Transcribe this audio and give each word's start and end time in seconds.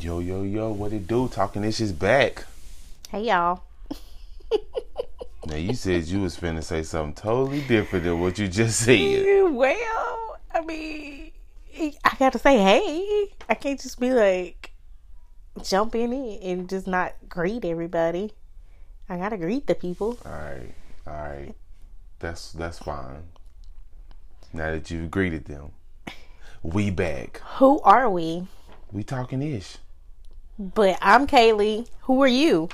Yo, 0.00 0.18
yo, 0.18 0.42
yo, 0.42 0.70
what 0.70 0.92
it 0.92 1.06
do? 1.06 1.26
Talking 1.28 1.62
this 1.62 1.80
is 1.80 1.92
back. 1.92 2.44
Hey 3.08 3.24
y'all. 3.24 3.62
Now 5.46 5.56
you 5.56 5.74
said 5.74 6.04
you 6.04 6.20
was 6.20 6.36
finna 6.36 6.62
say 6.62 6.82
something 6.82 7.14
totally 7.14 7.62
different 7.62 8.04
than 8.04 8.20
what 8.20 8.38
you 8.38 8.48
just 8.48 8.80
said. 8.80 9.24
Well, 9.56 10.38
I 10.52 10.60
mean, 10.60 11.32
I 12.04 12.16
got 12.18 12.32
to 12.34 12.38
say 12.38 12.58
hey. 12.58 13.28
I 13.48 13.54
can't 13.54 13.80
just 13.80 13.98
be 13.98 14.12
like 14.12 14.72
jump 15.62 15.94
in 15.94 16.12
it 16.12 16.42
and 16.42 16.68
just 16.68 16.86
not 16.86 17.14
greet 17.28 17.64
everybody. 17.64 18.32
I 19.08 19.16
gotta 19.16 19.38
greet 19.38 19.66
the 19.66 19.74
people. 19.74 20.18
Alright, 20.26 20.74
alright. 21.06 21.54
That's 22.18 22.52
that's 22.52 22.78
fine. 22.80 23.22
Now 24.52 24.72
that 24.72 24.90
you've 24.90 25.10
greeted 25.10 25.46
them. 25.46 25.70
We 26.62 26.90
back. 26.90 27.40
Who 27.58 27.80
are 27.80 28.10
we? 28.10 28.46
We 28.92 29.02
talking 29.02 29.40
ish. 29.42 29.78
But 30.58 30.96
I'm 31.02 31.26
Kaylee. 31.26 31.86
Who 32.02 32.22
are 32.22 32.26
you? 32.26 32.70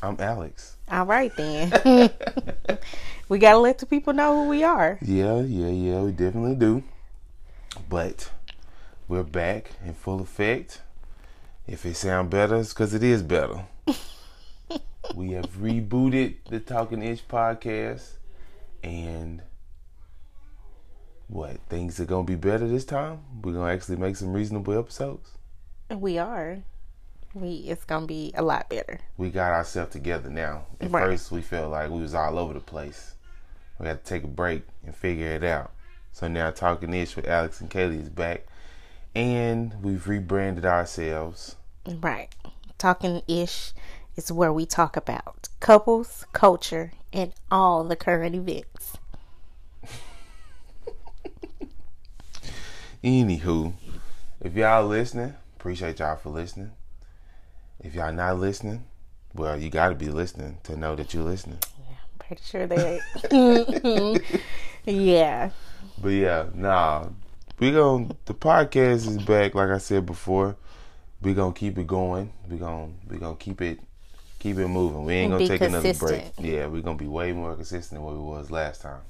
I'm 0.00 0.16
Alex. 0.20 0.76
All 0.88 1.04
right 1.04 1.34
then. 1.36 2.10
we 3.28 3.40
gotta 3.40 3.58
let 3.58 3.78
the 3.78 3.86
people 3.86 4.12
know 4.12 4.44
who 4.44 4.48
we 4.48 4.62
are. 4.62 5.00
Yeah, 5.02 5.40
yeah, 5.40 5.66
yeah, 5.66 6.00
we 6.02 6.12
definitely 6.12 6.54
do. 6.54 6.84
But 7.88 8.30
we're 9.08 9.24
back 9.24 9.72
in 9.84 9.94
full 9.94 10.20
effect. 10.20 10.80
If 11.66 11.84
it 11.84 11.96
sound 11.96 12.30
better, 12.30 12.54
it's 12.54 12.72
because 12.72 12.94
it 12.94 13.02
is 13.02 13.24
better. 13.24 13.64
we 15.16 15.32
have 15.32 15.56
rebooted 15.56 16.36
the 16.48 16.60
Talking 16.60 17.02
Ish 17.02 17.24
podcast, 17.24 18.12
and 18.84 19.42
what 21.26 21.58
things 21.68 21.98
are 21.98 22.04
gonna 22.04 22.22
be 22.22 22.36
better 22.36 22.68
this 22.68 22.84
time? 22.84 23.18
We're 23.42 23.54
gonna 23.54 23.72
actually 23.72 23.96
make 23.96 24.14
some 24.14 24.32
reasonable 24.32 24.78
episodes. 24.78 25.35
We 25.90 26.18
are. 26.18 26.58
We 27.34 27.64
it's 27.68 27.84
gonna 27.84 28.06
be 28.06 28.32
a 28.34 28.42
lot 28.42 28.68
better. 28.68 28.98
We 29.16 29.30
got 29.30 29.52
ourselves 29.52 29.92
together 29.92 30.30
now. 30.30 30.66
At 30.80 30.90
Right. 30.90 31.04
first, 31.04 31.30
we 31.30 31.42
felt 31.42 31.70
like 31.70 31.90
we 31.90 32.00
was 32.00 32.14
all 32.14 32.38
over 32.38 32.54
the 32.54 32.60
place. 32.60 33.14
We 33.78 33.86
had 33.86 34.02
to 34.04 34.08
take 34.08 34.24
a 34.24 34.28
break 34.28 34.66
and 34.84 34.94
figure 34.96 35.28
it 35.32 35.44
out. 35.44 35.70
So 36.12 36.28
now, 36.28 36.50
Talking 36.50 36.94
Ish 36.94 37.14
with 37.14 37.28
Alex 37.28 37.60
and 37.60 37.70
Kaylee 37.70 38.00
is 38.00 38.08
back, 38.08 38.46
and 39.14 39.74
we've 39.82 40.08
rebranded 40.08 40.64
ourselves. 40.64 41.56
Right. 41.86 42.28
Talking 42.78 43.22
ish 43.28 43.72
is 44.16 44.32
where 44.32 44.52
we 44.52 44.64
talk 44.66 44.96
about 44.96 45.48
couples, 45.60 46.24
culture, 46.32 46.92
and 47.12 47.32
all 47.50 47.84
the 47.84 47.96
current 47.96 48.34
events. 48.34 48.96
Anywho, 53.04 53.74
if 54.40 54.54
y'all 54.54 54.86
listening, 54.86 55.34
appreciate 55.56 55.98
y'all 55.98 56.16
for 56.16 56.30
listening. 56.30 56.72
If 57.80 57.94
y'all 57.94 58.12
not 58.12 58.38
listening, 58.38 58.84
well, 59.34 59.58
you 59.58 59.70
got 59.70 59.88
to 59.88 59.94
be 59.94 60.08
listening 60.08 60.58
to 60.64 60.76
know 60.76 60.94
that 60.96 61.12
you're 61.12 61.24
listening. 61.24 61.58
Yeah, 61.78 61.96
I'm 62.02 62.26
Pretty 62.26 62.42
sure 62.44 62.66
they. 62.66 63.00
yeah. 64.84 65.50
But 66.00 66.08
yeah, 66.08 66.46
nah, 66.54 67.08
we 67.58 67.72
gon' 67.72 68.16
the 68.26 68.34
podcast 68.34 69.08
is 69.08 69.18
back. 69.18 69.54
Like 69.54 69.70
I 69.70 69.78
said 69.78 70.06
before, 70.06 70.56
we 71.22 71.34
gonna 71.34 71.52
keep 71.52 71.78
it 71.78 71.86
going. 71.86 72.32
We 72.48 72.58
gonna 72.58 72.92
we 73.08 73.18
gonna 73.18 73.36
keep 73.36 73.62
it 73.62 73.80
keep 74.38 74.58
it 74.58 74.68
moving. 74.68 75.04
We 75.04 75.14
ain't 75.14 75.32
gonna 75.32 75.44
Be 75.44 75.48
take 75.48 75.62
another 75.62 75.94
break. 75.94 76.24
Yeah, 76.38 76.66
we 76.66 76.82
gonna 76.82 76.98
be 76.98 77.06
way 77.06 77.32
more 77.32 77.54
consistent 77.54 77.98
than 77.98 78.02
what 78.02 78.14
we 78.14 78.20
was 78.20 78.50
last 78.50 78.82
time. 78.82 79.00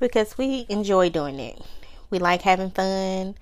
Because 0.00 0.36
we 0.38 0.66
enjoy 0.68 1.10
doing 1.10 1.38
it. 1.38 1.60
We 2.10 2.18
like 2.18 2.42
having 2.42 2.70
fun. 2.70 3.36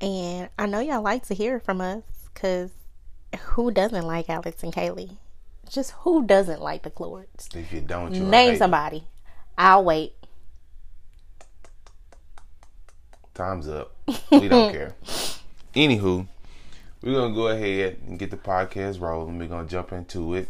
And 0.00 0.48
I 0.58 0.66
know 0.66 0.80
y'all 0.80 1.02
like 1.02 1.26
to 1.26 1.34
hear 1.34 1.60
from 1.60 1.80
us. 1.80 2.02
Because 2.32 2.70
who 3.40 3.70
doesn't 3.70 4.06
like 4.06 4.30
Alex 4.30 4.62
and 4.62 4.72
Kaylee? 4.72 5.16
Just 5.68 5.90
who 5.90 6.24
doesn't 6.24 6.62
like 6.62 6.82
the 6.82 6.90
Clords? 6.90 7.48
If 7.54 7.72
you 7.72 7.80
don't, 7.80 8.14
you 8.14 8.24
Name 8.24 8.56
somebody. 8.56 9.04
I'll 9.56 9.84
wait. 9.84 10.14
Time's 13.34 13.68
up. 13.68 13.94
We 14.30 14.48
don't 14.48 14.72
care. 14.72 14.94
Anywho, 15.74 16.26
we're 17.02 17.14
gonna 17.14 17.34
go 17.34 17.48
ahead 17.48 17.98
and 18.06 18.18
get 18.18 18.30
the 18.30 18.36
podcast 18.36 19.00
rolling. 19.00 19.38
We're 19.38 19.48
gonna 19.48 19.68
jump 19.68 19.92
into 19.92 20.34
it. 20.34 20.48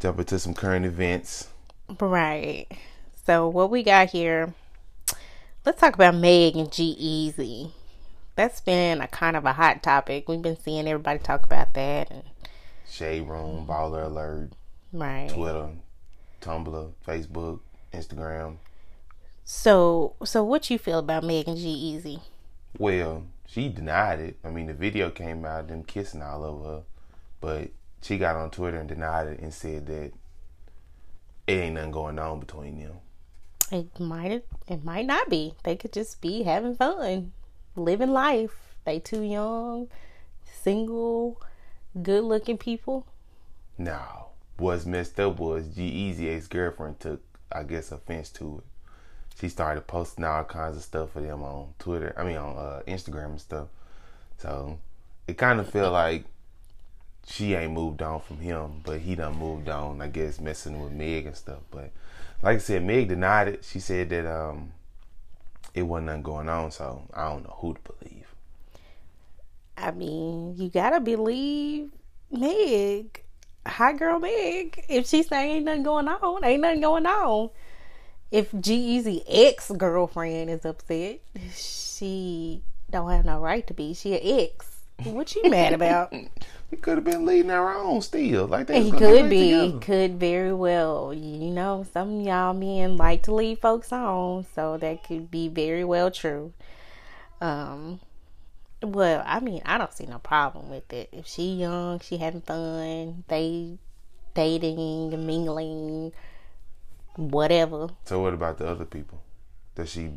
Jump 0.00 0.18
into 0.18 0.38
some 0.38 0.54
current 0.54 0.84
events. 0.84 1.48
Right. 2.00 2.66
So 3.24 3.48
what 3.48 3.70
we 3.70 3.82
got 3.82 4.10
here? 4.10 4.52
Let's 5.64 5.80
talk 5.80 5.94
about 5.94 6.16
Meg 6.16 6.56
and 6.56 6.72
G-Eazy. 6.72 7.70
That's 8.34 8.60
been 8.60 9.00
a 9.00 9.08
kind 9.08 9.36
of 9.36 9.44
a 9.44 9.52
hot 9.52 9.82
topic. 9.82 10.28
We've 10.28 10.40
been 10.40 10.58
seeing 10.58 10.88
everybody 10.88 11.18
talk 11.18 11.44
about 11.44 11.74
that. 11.74 12.10
And, 12.10 12.22
Shade 12.88 13.28
Room, 13.28 13.66
Baller 13.66 14.06
Alert, 14.06 14.50
right. 14.92 15.28
Twitter, 15.30 15.70
Tumblr, 16.40 16.92
Facebook, 17.06 17.60
Instagram. 17.92 18.56
So 19.44 20.14
so 20.24 20.44
what 20.44 20.70
you 20.70 20.78
feel 20.78 20.98
about 20.98 21.24
Megan 21.24 21.56
G-Eazy? 21.56 22.20
Well, 22.78 23.24
she 23.46 23.68
denied 23.68 24.20
it. 24.20 24.38
I 24.44 24.50
mean, 24.50 24.66
the 24.66 24.74
video 24.74 25.10
came 25.10 25.44
out, 25.44 25.68
them 25.68 25.84
kissing 25.84 26.22
all 26.22 26.44
over 26.44 26.64
her, 26.64 26.82
but 27.40 27.70
she 28.00 28.18
got 28.18 28.36
on 28.36 28.50
Twitter 28.50 28.78
and 28.78 28.88
denied 28.88 29.26
it 29.26 29.40
and 29.40 29.52
said 29.52 29.86
that 29.86 30.12
it 31.46 31.52
ain't 31.52 31.74
nothing 31.74 31.90
going 31.90 32.18
on 32.18 32.40
between 32.40 32.78
them. 32.78 32.96
It 33.70 33.98
might 34.00 34.44
it 34.68 34.84
might 34.84 35.06
not 35.06 35.28
be. 35.28 35.54
They 35.64 35.76
could 35.76 35.92
just 35.92 36.20
be 36.20 36.42
having 36.42 36.76
fun, 36.76 37.32
living 37.76 38.10
life. 38.10 38.74
They 38.84 38.98
too 38.98 39.22
young, 39.22 39.88
single, 40.44 41.40
good 42.02 42.24
looking 42.24 42.58
people. 42.58 43.06
Now, 43.78 44.26
what's 44.56 44.86
messed 44.86 45.18
up 45.20 45.38
was 45.38 45.68
G-Eazy 45.68 46.34
ex 46.34 46.48
girlfriend 46.48 47.00
took, 47.00 47.22
I 47.50 47.62
guess, 47.62 47.92
offense 47.92 48.30
to 48.30 48.58
it. 48.58 48.64
She 49.40 49.48
started 49.48 49.86
posting 49.86 50.24
all 50.24 50.44
kinds 50.44 50.76
of 50.76 50.82
stuff 50.82 51.12
for 51.12 51.20
them 51.20 51.42
on 51.42 51.74
Twitter. 51.78 52.14
I 52.16 52.24
mean, 52.24 52.36
on 52.36 52.56
uh, 52.56 52.82
Instagram 52.86 53.30
and 53.30 53.40
stuff. 53.40 53.68
So 54.38 54.78
it 55.26 55.38
kind 55.38 55.58
of 55.58 55.68
felt 55.68 55.92
like 55.92 56.24
she 57.26 57.54
ain't 57.54 57.72
moved 57.72 58.02
on 58.02 58.20
from 58.20 58.38
him, 58.38 58.80
but 58.84 59.00
he 59.00 59.14
done 59.14 59.38
moved 59.38 59.68
on. 59.68 60.00
I 60.00 60.08
guess 60.08 60.40
messing 60.40 60.82
with 60.82 60.92
Meg 60.92 61.26
and 61.26 61.36
stuff. 61.36 61.60
But 61.70 61.90
like 62.42 62.56
I 62.56 62.58
said, 62.58 62.84
Meg 62.84 63.08
denied 63.08 63.48
it. 63.48 63.64
She 63.64 63.80
said 63.80 64.10
that 64.10 64.26
um, 64.26 64.72
it 65.74 65.82
wasn't 65.82 66.06
nothing 66.06 66.22
going 66.22 66.48
on. 66.48 66.70
So 66.70 67.02
I 67.14 67.28
don't 67.28 67.44
know 67.44 67.56
who 67.58 67.74
to 67.74 67.80
believe. 67.80 68.34
I 69.76 69.90
mean, 69.90 70.56
you 70.56 70.68
gotta 70.68 71.00
believe 71.00 71.90
Meg. 72.30 73.22
Hot 73.66 73.98
girl 73.98 74.18
Meg. 74.18 74.84
If 74.88 75.08
she 75.08 75.22
say 75.22 75.52
ain't 75.52 75.64
nothing 75.64 75.82
going 75.82 76.08
on, 76.08 76.44
ain't 76.44 76.62
nothing 76.62 76.80
going 76.80 77.06
on. 77.06 77.50
If 78.30 78.50
G-Eazy 78.58 79.24
ex 79.28 79.70
girlfriend 79.70 80.48
is 80.48 80.64
upset, 80.64 81.20
she 81.54 82.62
don't 82.90 83.10
have 83.10 83.24
no 83.24 83.40
right 83.40 83.66
to 83.66 83.74
be. 83.74 83.92
She 83.92 84.14
an 84.14 84.20
ex. 84.22 84.71
What 85.04 85.34
you 85.34 85.48
mad 85.50 85.72
about? 85.72 86.12
He 86.70 86.78
could 86.78 86.96
have 86.96 87.04
been 87.04 87.26
leading 87.26 87.50
her 87.50 87.68
on 87.70 88.00
still. 88.00 88.46
Like 88.46 88.66
they 88.66 88.78
was 88.82 88.92
He 88.92 88.98
could 88.98 89.28
be, 89.28 89.50
together. 89.50 89.78
could 89.80 90.18
very 90.18 90.54
well. 90.54 91.12
You 91.12 91.50
know, 91.50 91.84
some 91.92 92.20
of 92.20 92.26
y'all 92.26 92.54
men 92.54 92.96
like 92.96 93.24
to 93.24 93.34
leave 93.34 93.58
folks 93.58 93.92
on, 93.92 94.46
so 94.54 94.78
that 94.78 95.04
could 95.04 95.30
be 95.30 95.48
very 95.48 95.84
well 95.84 96.10
true. 96.10 96.54
Um, 97.42 98.00
well, 98.82 99.22
I 99.26 99.40
mean, 99.40 99.60
I 99.66 99.76
don't 99.76 99.92
see 99.92 100.06
no 100.06 100.18
problem 100.18 100.70
with 100.70 100.90
it. 100.94 101.10
If 101.12 101.26
she 101.26 101.56
young, 101.56 102.00
she 102.00 102.16
having 102.16 102.40
fun, 102.40 103.24
they 103.28 103.76
dating, 104.34 105.10
mingling, 105.26 106.12
whatever. 107.16 107.88
So 108.06 108.20
what 108.20 108.32
about 108.32 108.56
the 108.56 108.66
other 108.66 108.86
people 108.86 109.22
that 109.74 109.88
she 109.90 110.10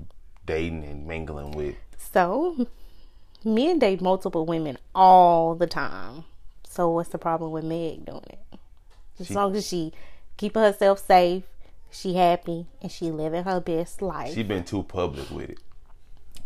dating 0.45 0.85
and 0.85 1.05
mingling 1.05 1.51
with? 1.51 1.75
So, 1.97 2.67
men 3.45 3.79
date 3.79 4.01
multiple 4.01 4.45
women 4.45 4.78
all 4.94 5.55
the 5.55 5.67
time. 5.67 6.23
So, 6.67 6.90
what's 6.90 7.09
the 7.09 7.17
problem 7.17 7.52
with 7.52 7.64
Meg 7.64 8.05
doing 8.05 8.23
it? 8.28 8.40
As 9.19 9.28
She- 9.28 9.34
long 9.34 9.55
as 9.55 9.66
she 9.67 9.93
keeping 10.37 10.61
herself 10.61 11.05
safe, 11.05 11.43
she 11.90 12.16
happy, 12.16 12.66
and 12.81 12.91
she 12.91 13.11
living 13.11 13.43
her 13.43 13.61
best 13.61 14.02
life. 14.02 14.34
She 14.34 14.43
been 14.43 14.66
too 14.66 14.84
public 14.84 15.29
with 15.31 15.52
it. 15.52 15.59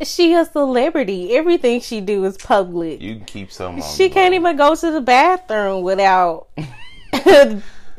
She 0.06 0.34
a 0.34 0.46
celebrity. 0.46 1.36
Everything 1.36 1.82
she 1.82 2.00
do 2.00 2.24
is 2.26 2.38
public. 2.38 3.02
You 3.02 3.16
can 3.16 3.26
keep 3.26 3.52
some. 3.52 3.82
She 3.82 4.10
can't 4.10 4.34
even 4.34 4.56
go 4.56 4.76
to 4.76 4.92
the 4.92 5.02
bathroom 5.02 5.84
without 5.84 6.48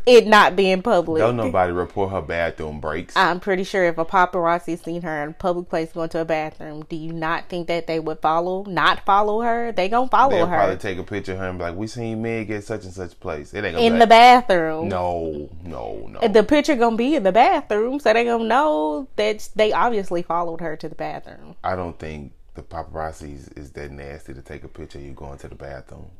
it 0.06 0.26
not 0.26 0.56
being 0.56 0.82
public. 0.82 1.20
Don't 1.20 1.36
nobody 1.36 1.72
report 1.72 2.10
her 2.12 2.22
bathroom 2.22 2.80
breaks. 2.80 3.16
I'm 3.16 3.40
pretty 3.40 3.64
sure 3.64 3.84
if 3.84 3.98
a 3.98 4.04
paparazzi 4.04 4.82
seen 4.82 5.02
her 5.02 5.22
in 5.22 5.30
a 5.30 5.32
public 5.32 5.68
place 5.68 5.92
going 5.92 6.08
to 6.10 6.20
a 6.20 6.24
bathroom, 6.24 6.84
do 6.88 6.96
you 6.96 7.12
not 7.12 7.48
think 7.48 7.68
that 7.68 7.86
they 7.86 8.00
would 8.00 8.20
follow, 8.20 8.64
not 8.64 9.04
follow 9.04 9.40
her? 9.40 9.72
They 9.72 9.88
gonna 9.88 10.08
follow 10.08 10.30
They'll 10.30 10.46
her 10.46 10.56
probably 10.56 10.76
take 10.76 10.98
a 10.98 11.04
picture 11.04 11.32
of 11.32 11.38
her 11.38 11.48
and 11.48 11.58
be 11.58 11.64
like, 11.64 11.76
"We 11.76 11.86
seen 11.86 12.22
Meg 12.22 12.50
at 12.50 12.64
such 12.64 12.84
and 12.84 12.92
such 12.92 13.18
place." 13.20 13.54
It 13.54 13.64
ain't 13.64 13.74
gonna 13.74 13.86
in 13.86 13.92
be 13.94 13.98
the 13.98 14.00
like, 14.00 14.08
bathroom. 14.08 14.88
No, 14.88 15.48
no, 15.64 16.06
no. 16.08 16.28
The 16.28 16.42
picture 16.42 16.76
gonna 16.76 16.96
be 16.96 17.16
in 17.16 17.22
the 17.22 17.32
bathroom, 17.32 18.00
so 18.00 18.12
they 18.12 18.24
gonna 18.24 18.44
know 18.44 19.08
that 19.16 19.48
they 19.54 19.72
obviously 19.72 20.22
followed 20.22 20.60
her 20.60 20.76
to 20.76 20.88
the 20.88 20.94
bathroom. 20.94 21.56
I 21.62 21.76
don't 21.76 21.98
think 21.98 22.32
the 22.54 22.62
paparazzi 22.62 23.34
is, 23.34 23.48
is 23.48 23.72
that 23.72 23.90
nasty 23.90 24.34
to 24.34 24.42
take 24.42 24.64
a 24.64 24.68
picture 24.68 24.98
of 24.98 25.04
you 25.04 25.12
going 25.12 25.38
to 25.38 25.48
the 25.48 25.54
bathroom. 25.54 26.10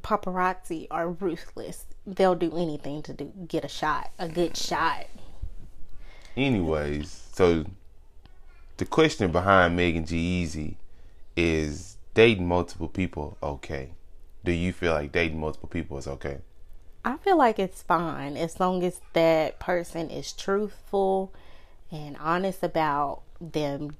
Paparazzi 0.00 0.86
are 0.90 1.10
ruthless. 1.10 1.86
They'll 2.06 2.34
do 2.34 2.56
anything 2.56 3.02
to 3.02 3.12
do 3.12 3.32
get 3.48 3.64
a 3.64 3.68
shot, 3.68 4.10
a 4.18 4.28
good 4.28 4.56
shot. 4.56 5.06
Anyways, 6.36 7.28
so 7.32 7.64
the 8.76 8.84
question 8.84 9.32
behind 9.32 9.76
Megan 9.76 10.04
G-Eazy 10.04 10.76
is 11.36 11.96
dating 12.14 12.46
multiple 12.46 12.88
people 12.88 13.36
okay? 13.42 13.90
Do 14.44 14.52
you 14.52 14.72
feel 14.72 14.92
like 14.92 15.12
dating 15.12 15.40
multiple 15.40 15.68
people 15.68 15.98
is 15.98 16.06
okay? 16.06 16.38
I 17.04 17.16
feel 17.18 17.38
like 17.38 17.58
it's 17.58 17.82
fine 17.82 18.36
as 18.36 18.58
long 18.58 18.82
as 18.82 19.00
that 19.12 19.58
person 19.58 20.10
is 20.10 20.32
truthful 20.32 21.32
and 21.90 22.16
honest 22.18 22.62
about 22.62 23.22
them 23.40 23.96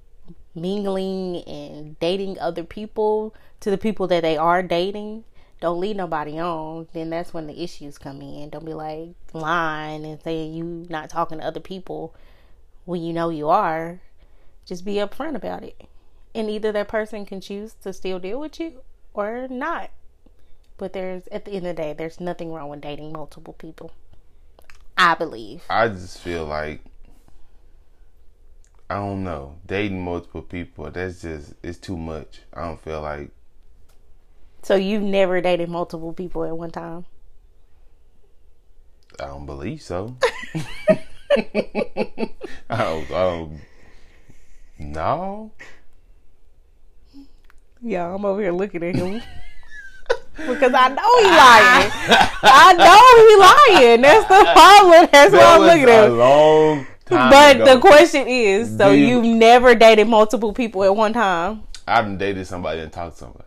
mingling 0.55 1.43
and 1.45 1.99
dating 2.01 2.39
other 2.39 2.65
people 2.65 3.35
to 3.61 3.71
the 3.71 3.79
people 3.79 4.07
that 4.09 4.23
they 4.23 4.37
are 4.37 4.63
dating. 4.63 5.25
Don't 5.61 5.81
lead 5.81 5.97
nobody 5.97 6.39
on. 6.39 6.89
Then 6.93 7.11
that's 7.11 7.33
when 7.33 7.47
the 7.47 7.63
issues 7.63 7.99
come 7.99 8.21
in. 8.21 8.51
Don't 8.51 8.65
be 8.65 8.75
like 8.75 9.11
lying 9.33 10.05
and 10.05 10.23
saying 10.23 10.55
you 10.55 10.87
not 10.89 11.11
talking 11.11 11.39
to 11.39 11.45
other 11.45 11.61
people 11.61 12.15
when 12.85 13.03
you 13.03 13.13
know 13.13 13.31
you 13.31 13.49
are. 13.49 14.01
Just 14.65 14.85
be 14.85 14.95
upfront 14.95 15.37
about 15.37 15.63
it. 15.63 15.89
And 16.35 16.51
either 16.51 16.73
that 16.73 16.89
person 16.89 17.25
can 17.25 17.41
choose 17.41 17.75
to 17.83 17.93
still 17.93 18.19
deal 18.19 18.41
with 18.41 18.61
you 18.61 18.83
or 19.15 19.49
not. 19.49 19.91
But 20.77 20.93
there's 20.93 21.27
at 21.29 21.47
the 21.47 21.53
end 21.53 21.67
of 21.67 21.77
the 21.77 21.83
day, 21.83 21.93
there's 21.95 22.21
nothing 22.21 22.53
wrong 22.53 22.69
with 22.69 22.83
dating 22.83 23.13
multiple 23.13 23.55
people. 23.55 23.93
I 24.99 25.15
believe. 25.15 25.63
I 25.71 25.89
just 25.89 26.19
feel 26.19 26.45
like 26.45 26.81
I 28.89 28.97
don't 28.97 29.25
know. 29.25 29.57
Dating 29.67 30.03
multiple 30.03 30.43
people, 30.43 30.91
that's 30.91 31.23
just 31.23 31.55
it's 31.63 31.79
too 31.79 31.97
much. 31.97 32.43
I 32.53 32.65
don't 32.65 32.81
feel 32.81 33.01
like 33.01 33.31
So 34.67 34.75
you've 34.75 35.01
never 35.05 35.41
dated 35.41 35.69
multiple 35.69 36.13
people 36.13 36.43
at 36.43 36.59
one 36.59 36.73
time? 36.73 37.05
I 39.21 39.27
don't 39.27 39.47
believe 39.47 39.81
so. 39.81 40.17
I 41.37 42.31
don't, 42.71 43.09
don't 43.09 43.61
no. 44.81 45.53
Yeah, 47.81 48.13
I'm 48.13 48.25
over 48.25 48.41
here 48.41 48.51
looking 48.51 48.83
at 48.83 48.97
him. 48.97 49.23
because 50.37 50.73
I 50.75 50.89
know 50.89 51.17
he 51.21 51.29
lying. 51.29 51.91
I 52.43 52.73
know 52.77 53.71
he 53.71 53.83
lying. 53.85 54.01
That's 54.01 54.27
the 54.27 54.53
problem. 54.53 55.09
That's 55.13 55.33
why 55.33 55.45
I'm 55.55 55.61
looking 55.61 55.83
at 55.89 56.03
a 56.03 56.07
him. 56.07 56.19
long 56.19 56.87
time 57.05 57.31
But 57.31 57.57
ago. 57.63 57.75
the 57.77 57.81
question 57.81 58.27
is, 58.27 58.77
so 58.77 58.91
you- 58.91 59.23
you've 59.23 59.37
never 59.37 59.77
dated 59.77 60.09
multiple 60.09 60.53
people 60.53 60.83
at 60.83 60.97
one 60.97 61.13
time? 61.13 61.63
I've 61.87 62.19
dated 62.19 62.49
somebody 62.49 62.81
and 62.81 62.93
talked 62.93 63.13
to 63.19 63.19
somebody. 63.27 63.46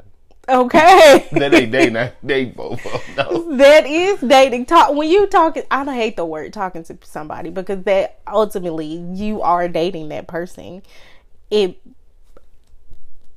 Okay. 0.49 1.27
That 1.31 1.53
ain't 1.53 1.71
dating. 1.71 2.11
Date 2.25 2.55
both 2.55 2.83
of 2.85 3.15
them. 3.15 3.25
No. 3.31 3.55
that 3.57 3.85
is 3.85 4.19
dating 4.21 4.65
talk 4.65 4.93
when 4.93 5.09
you 5.09 5.27
talking 5.27 5.63
i 5.71 5.83
don't 5.83 5.93
hate 5.95 6.15
the 6.15 6.25
word 6.25 6.51
talking 6.53 6.83
to 6.83 6.97
somebody 7.03 7.49
because 7.49 7.83
that 7.83 8.19
ultimately 8.27 8.85
you 9.13 9.41
are 9.41 9.67
dating 9.67 10.09
that 10.09 10.27
person 10.27 10.81
it 11.51 11.79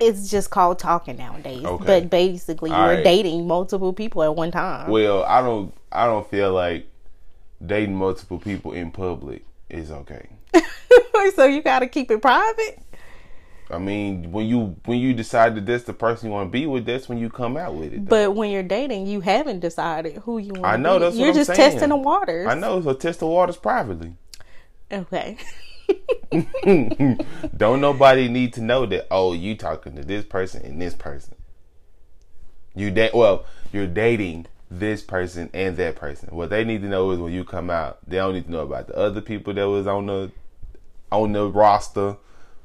it's 0.00 0.30
just 0.30 0.50
called 0.50 0.78
talking 0.78 1.16
nowadays 1.16 1.64
Okay. 1.64 1.84
but 1.84 2.10
basically 2.10 2.70
you're 2.70 2.78
All 2.78 2.88
right. 2.88 3.04
dating 3.04 3.46
multiple 3.46 3.92
people 3.92 4.22
at 4.22 4.34
one 4.34 4.50
time 4.50 4.90
Well, 4.90 5.22
I 5.24 5.40
don't. 5.42 5.72
I 5.90 6.06
don't 6.06 6.28
feel 6.28 6.52
like 6.52 6.86
dating 7.64 7.94
multiple 7.94 8.38
people 8.38 8.72
in 8.72 8.90
public 8.90 9.44
is 9.70 9.90
okay. 9.90 10.28
so 11.36 11.44
you 11.44 11.62
got 11.62 11.80
to 11.80 11.86
keep 11.86 12.10
it 12.10 12.20
private 12.20 12.78
I 13.72 13.78
mean, 13.78 14.30
when 14.32 14.46
you 14.46 14.76
when 14.84 14.98
you 14.98 15.14
decide 15.14 15.54
that 15.56 15.64
that's 15.66 15.84
the 15.84 15.94
person 15.94 16.28
you 16.28 16.32
want 16.34 16.48
to 16.48 16.52
be 16.52 16.66
with, 16.66 16.84
that's 16.84 17.08
when 17.08 17.18
you 17.18 17.30
come 17.30 17.56
out 17.56 17.74
with 17.74 17.92
it. 17.94 18.04
though. 18.04 18.26
but 18.26 18.34
when 18.36 18.50
you're 18.50 18.62
dating 18.62 19.06
you 19.06 19.20
haven't 19.20 19.60
decided 19.60 20.16
who 20.18 20.38
you 20.38 20.52
want 20.52 20.66
I 20.66 20.76
know, 20.76 20.98
be. 20.98 21.04
that's 21.06 21.16
you're 21.16 21.28
I'm 21.28 21.34
just 21.34 21.54
saying. 21.54 21.70
testing 21.72 21.88
the 21.88 21.96
waters 21.96 22.46
I 22.46 22.54
know, 22.54 22.80
so 22.82 22.92
test 22.92 23.20
the 23.20 23.26
waters 23.26 23.56
privately. 23.56 24.14
okay 24.92 25.38
Don't 27.56 27.80
nobody 27.80 28.28
need 28.28 28.52
to 28.54 28.62
know 28.62 28.86
that. 28.86 29.06
Oh, 29.10 29.32
you 29.32 29.56
talking 29.56 29.96
to 29.96 30.02
this 30.02 30.24
person 30.24 30.62
and 30.64 30.80
this 30.80 30.94
person. 30.94 31.34
You 32.74 32.90
date 32.90 33.14
well. 33.14 33.44
You're 33.72 33.86
dating 33.86 34.46
this 34.70 35.02
person 35.02 35.50
and 35.52 35.76
that 35.76 35.96
person. 35.96 36.30
What 36.34 36.50
they 36.50 36.64
need 36.64 36.80
to 36.82 36.88
know 36.88 37.10
is 37.10 37.18
when 37.18 37.32
you 37.32 37.44
come 37.44 37.68
out, 37.68 37.98
they 38.06 38.16
don't 38.16 38.32
need 38.34 38.46
to 38.46 38.50
know 38.50 38.60
about 38.60 38.86
the 38.86 38.96
other 38.96 39.20
people 39.20 39.52
that 39.54 39.68
was 39.68 39.86
on 39.86 40.06
the 40.06 40.30
on 41.10 41.32
the 41.32 41.46
roster. 41.48 42.16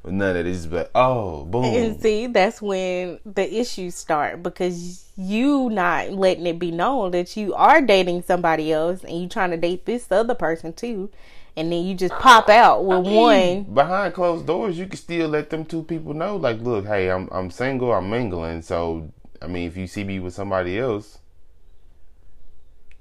None 0.05 0.35
of 0.37 0.45
that. 0.45 0.69
but 0.69 0.91
oh, 0.95 1.43
boom. 1.45 1.65
And 1.65 2.01
see, 2.01 2.27
that's 2.27 2.61
when 2.61 3.19
the 3.25 3.59
issues 3.59 3.95
start 3.95 4.41
because 4.41 5.05
you 5.17 5.69
not 5.69 6.11
letting 6.11 6.45
it 6.45 6.59
be 6.59 6.71
known 6.71 7.11
that 7.11 7.35
you 7.35 7.53
are 7.55 7.81
dating 7.81 8.23
somebody 8.23 8.71
else 8.71 9.03
and 9.03 9.21
you 9.21 9.27
trying 9.27 9.51
to 9.51 9.57
date 9.57 9.85
this 9.85 10.11
other 10.11 10.35
person 10.35 10.73
too. 10.73 11.09
And 11.55 11.71
then 11.71 11.85
you 11.85 11.95
just 11.95 12.13
pop 12.13 12.49
out 12.49 12.85
with 12.85 13.05
one. 13.05 13.63
behind 13.63 14.13
closed 14.13 14.45
doors, 14.45 14.77
you 14.77 14.85
can 14.85 14.97
still 14.97 15.27
let 15.27 15.49
them 15.49 15.65
two 15.65 15.81
people 15.83 16.13
know. 16.13 16.35
Like, 16.35 16.61
look, 16.61 16.85
hey, 16.85 17.09
I'm 17.09 17.27
I'm 17.31 17.49
single, 17.49 17.91
I'm 17.91 18.09
mingling. 18.09 18.61
So, 18.61 19.11
I 19.41 19.47
mean, 19.47 19.67
if 19.67 19.75
you 19.75 19.87
see 19.87 20.03
me 20.03 20.19
with 20.19 20.35
somebody 20.35 20.77
else, 20.77 21.17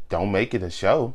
don't 0.09 0.33
make 0.33 0.55
it 0.55 0.63
a 0.63 0.71
show. 0.71 1.15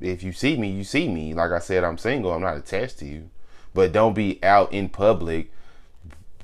If 0.00 0.24
you 0.24 0.32
see 0.32 0.56
me, 0.56 0.70
you 0.70 0.82
see 0.82 1.08
me. 1.08 1.34
Like 1.34 1.52
I 1.52 1.60
said, 1.60 1.84
I'm 1.84 1.98
single. 1.98 2.32
I'm 2.32 2.42
not 2.42 2.56
attached 2.56 2.98
to 2.98 3.06
you. 3.06 3.30
But 3.74 3.92
don't 3.92 4.14
be 4.14 4.42
out 4.42 4.72
in 4.72 4.88
public. 4.88 5.52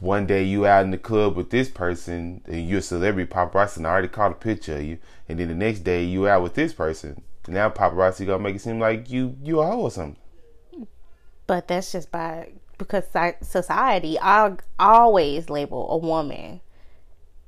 One 0.00 0.26
day 0.26 0.42
you 0.42 0.66
out 0.66 0.84
in 0.84 0.90
the 0.90 0.98
club 0.98 1.36
with 1.36 1.50
this 1.50 1.68
person, 1.68 2.42
and 2.46 2.68
you're 2.68 2.80
a 2.80 2.82
celebrity 2.82 3.30
paparazzi, 3.30 3.78
and 3.78 3.86
I 3.86 3.90
already 3.90 4.08
caught 4.08 4.32
a 4.32 4.34
picture 4.34 4.76
of 4.76 4.82
you. 4.82 4.98
And 5.28 5.38
then 5.38 5.48
the 5.48 5.54
next 5.54 5.80
day 5.80 6.04
you 6.04 6.26
out 6.26 6.42
with 6.42 6.54
this 6.54 6.72
person. 6.72 7.22
Now 7.48 7.70
paparazzi 7.70 8.26
gonna 8.26 8.42
make 8.42 8.56
it 8.56 8.60
seem 8.60 8.78
like 8.78 9.10
you 9.10 9.36
you 9.42 9.60
a 9.60 9.66
hoe 9.66 9.80
or 9.80 9.90
something. 9.90 10.16
But 11.46 11.68
that's 11.68 11.92
just 11.92 12.10
by 12.10 12.52
because 12.78 13.04
society 13.42 14.18
I 14.20 14.56
always 14.78 15.50
label 15.50 15.90
a 15.90 15.96
woman 15.96 16.60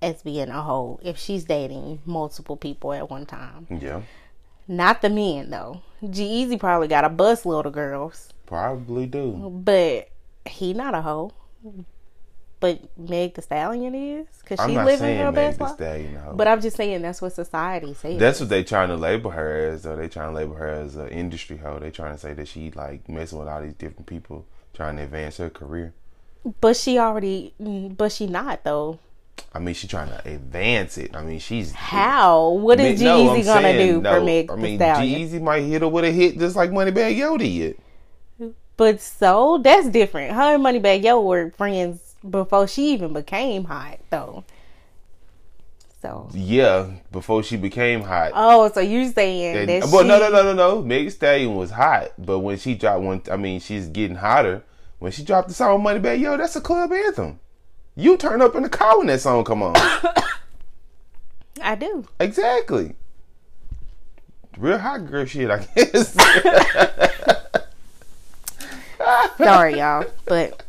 as 0.00 0.22
being 0.22 0.48
a 0.48 0.62
hoe 0.62 0.98
if 1.02 1.16
she's 1.16 1.44
dating 1.44 2.00
multiple 2.04 2.56
people 2.56 2.92
at 2.92 3.08
one 3.08 3.26
time. 3.26 3.66
Yeah. 3.70 4.02
Not 4.66 5.02
the 5.02 5.10
men 5.10 5.50
though. 5.50 5.82
G-Eazy 6.08 6.58
probably 6.58 6.88
got 6.88 7.04
a 7.04 7.08
bus 7.08 7.46
load 7.46 7.66
of 7.66 7.72
girls. 7.72 8.28
Probably 8.46 9.06
do. 9.06 9.32
But 9.64 10.08
he 10.46 10.72
not 10.74 10.94
a 10.94 11.02
hoe. 11.02 11.32
But 12.60 12.96
Meg 12.96 13.34
the 13.34 13.42
Stallion 13.42 13.92
is 13.94 14.26
because 14.40 14.60
I'm 14.60 14.68
she 14.70 14.76
not 14.76 14.84
living 14.84 14.98
saying 15.00 15.18
her 15.18 15.32
Meg 15.32 15.34
best 15.34 15.58
Thee 15.58 15.64
life. 15.64 15.74
Stallion, 15.74 16.14
no. 16.14 16.32
But 16.36 16.46
I'm 16.46 16.60
just 16.60 16.76
saying 16.76 17.02
that's 17.02 17.20
what 17.20 17.32
society 17.32 17.92
says. 17.94 18.20
That's 18.20 18.38
what 18.38 18.50
they 18.50 18.62
trying 18.62 18.88
to 18.90 18.96
label 18.96 19.32
her 19.32 19.68
as. 19.70 19.82
Though 19.82 19.96
they 19.96 20.08
trying 20.08 20.28
to 20.28 20.34
label 20.34 20.54
her 20.54 20.68
as 20.68 20.94
an 20.94 21.08
industry 21.08 21.56
hoe. 21.56 21.80
They 21.80 21.90
trying 21.90 22.14
to 22.14 22.18
say 22.20 22.34
that 22.34 22.46
she 22.46 22.70
like 22.70 23.08
messing 23.08 23.38
with 23.40 23.48
all 23.48 23.60
these 23.62 23.74
different 23.74 24.06
people, 24.06 24.46
trying 24.74 24.96
to 24.98 25.02
advance 25.02 25.38
her 25.38 25.50
career. 25.50 25.92
but 26.60 26.76
she 26.76 26.98
already. 26.98 27.52
mm, 27.60 27.96
But 27.96 28.12
she 28.12 28.26
not 28.28 28.62
though. 28.62 29.00
I 29.54 29.58
mean, 29.58 29.74
she 29.74 29.88
trying 29.88 30.08
to 30.10 30.28
advance 30.28 30.98
it. 30.98 31.16
I 31.16 31.22
mean, 31.24 31.40
she's 31.40 31.72
How? 31.72 32.50
What 32.50 32.78
is 32.78 33.00
G 33.00 33.04
No, 33.04 33.26
gonna 33.26 33.42
saying, 33.44 33.88
do 33.94 34.00
no, 34.02 34.18
for 34.20 34.24
Meg 34.24 34.50
I 34.50 34.54
the 34.54 34.62
mean, 34.62 34.78
Stallion? 34.78 35.28
G-Eazy 35.28 35.42
might 35.42 35.62
hit 35.62 35.82
her 35.82 35.88
with 35.88 36.04
a 36.04 36.10
hit 36.12 36.38
just 36.38 36.54
like 36.54 36.70
Moneybagg 36.70 37.16
Yo 37.16 37.36
did. 37.38 37.76
But 38.82 39.00
so 39.00 39.58
that's 39.62 39.88
different. 39.90 40.32
Her 40.32 40.56
and 40.56 40.64
Moneybagg 40.64 41.04
Yo 41.04 41.20
were 41.20 41.52
friends 41.52 42.16
before 42.28 42.66
she 42.66 42.92
even 42.94 43.12
became 43.12 43.62
hot, 43.62 44.00
though. 44.10 44.42
So, 46.00 46.28
Yeah, 46.34 46.90
before 47.12 47.44
she 47.44 47.56
became 47.56 48.02
hot. 48.02 48.32
oh, 48.34 48.68
so 48.72 48.80
you 48.80 49.08
saying 49.12 49.66
that? 49.68 49.88
well, 49.92 50.02
no, 50.02 50.18
no, 50.18 50.30
no, 50.30 50.42
no, 50.42 50.52
no. 50.52 50.82
Meg 50.82 51.12
Stallion 51.12 51.54
was 51.54 51.70
hot, 51.70 52.10
but 52.18 52.40
when 52.40 52.58
she 52.58 52.74
dropped 52.74 53.02
one, 53.02 53.22
I 53.30 53.36
mean, 53.36 53.60
she's 53.60 53.86
getting 53.86 54.16
hotter. 54.16 54.64
When 54.98 55.12
she 55.12 55.22
dropped 55.22 55.46
the 55.46 55.54
song 55.54 55.80
Moneybagg 55.84 56.18
Yo, 56.18 56.36
that's 56.36 56.56
a 56.56 56.60
club 56.60 56.92
anthem. 56.92 57.38
You 57.94 58.16
turn 58.16 58.42
up 58.42 58.56
in 58.56 58.64
the 58.64 58.68
car 58.68 58.98
when 58.98 59.06
that 59.06 59.20
song 59.20 59.44
come 59.44 59.62
on. 59.62 59.76
I 61.62 61.76
do. 61.76 62.04
exactly. 62.18 62.96
Real 64.58 64.78
hot 64.78 65.06
girl 65.06 65.24
shit, 65.24 65.52
I 65.52 65.64
guess. 65.76 66.16
Sorry, 69.38 69.78
y'all, 69.78 70.06
but 70.26 70.64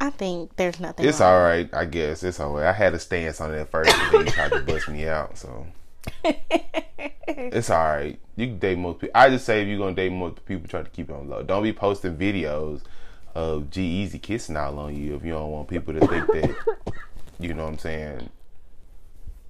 I 0.00 0.10
think 0.10 0.54
there's 0.56 0.80
nothing. 0.80 1.06
it's 1.06 1.20
wrong. 1.20 1.32
all 1.32 1.40
right, 1.42 1.68
I 1.72 1.84
guess. 1.84 2.22
It's 2.22 2.40
all 2.40 2.52
right. 2.54 2.66
I 2.66 2.72
had 2.72 2.94
a 2.94 2.98
stance 2.98 3.40
on 3.40 3.54
it 3.54 3.58
at 3.58 3.70
first, 3.70 3.94
and 3.96 4.14
then 4.14 4.26
you 4.26 4.32
tried 4.32 4.52
to 4.52 4.60
bust 4.60 4.88
me 4.88 5.06
out, 5.06 5.36
so 5.36 5.66
it's 7.26 7.70
all 7.70 7.84
right. 7.84 8.18
You 8.36 8.46
can 8.46 8.58
date 8.58 8.78
most 8.78 9.00
people. 9.00 9.12
I 9.14 9.30
just 9.30 9.44
say 9.44 9.62
if 9.62 9.68
you're 9.68 9.78
gonna 9.78 9.94
date 9.94 10.12
multiple 10.12 10.44
people, 10.46 10.68
try 10.68 10.82
to 10.82 10.90
keep 10.90 11.10
it 11.10 11.12
on 11.12 11.28
low. 11.28 11.42
Don't 11.42 11.62
be 11.62 11.72
posting 11.72 12.16
videos 12.16 12.82
of 13.34 13.70
G-Eazy 13.70 14.20
kissing 14.20 14.56
all 14.56 14.78
on 14.78 14.96
you 14.96 15.14
if 15.14 15.24
you 15.24 15.32
don't 15.32 15.50
want 15.50 15.68
people 15.68 15.94
to 15.94 16.06
think 16.06 16.26
that. 16.26 16.56
You 17.40 17.54
know 17.54 17.64
what 17.64 17.72
I'm 17.74 17.78
saying? 17.78 18.30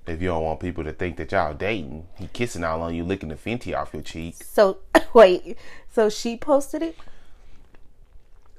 If 0.07 0.21
you 0.21 0.29
don't 0.29 0.45
want 0.45 0.61
people 0.61 0.85
to 0.85 0.93
think 0.93 1.17
that 1.17 1.33
y'all 1.33 1.55
dating, 1.55 2.07
he 2.17 2.29
kissing 2.29 2.65
all 2.65 2.83
on 2.83 2.95
you, 2.95 3.05
licking 3.05 3.31
the 3.31 3.35
Fenty 3.35 3.75
off 3.77 3.93
your 3.93 4.03
cheek. 4.03 4.37
So 4.43 4.79
wait, 5.15 5.57
so 5.91 6.09
she 6.11 6.37
posted 6.37 6.83
it. 6.83 6.97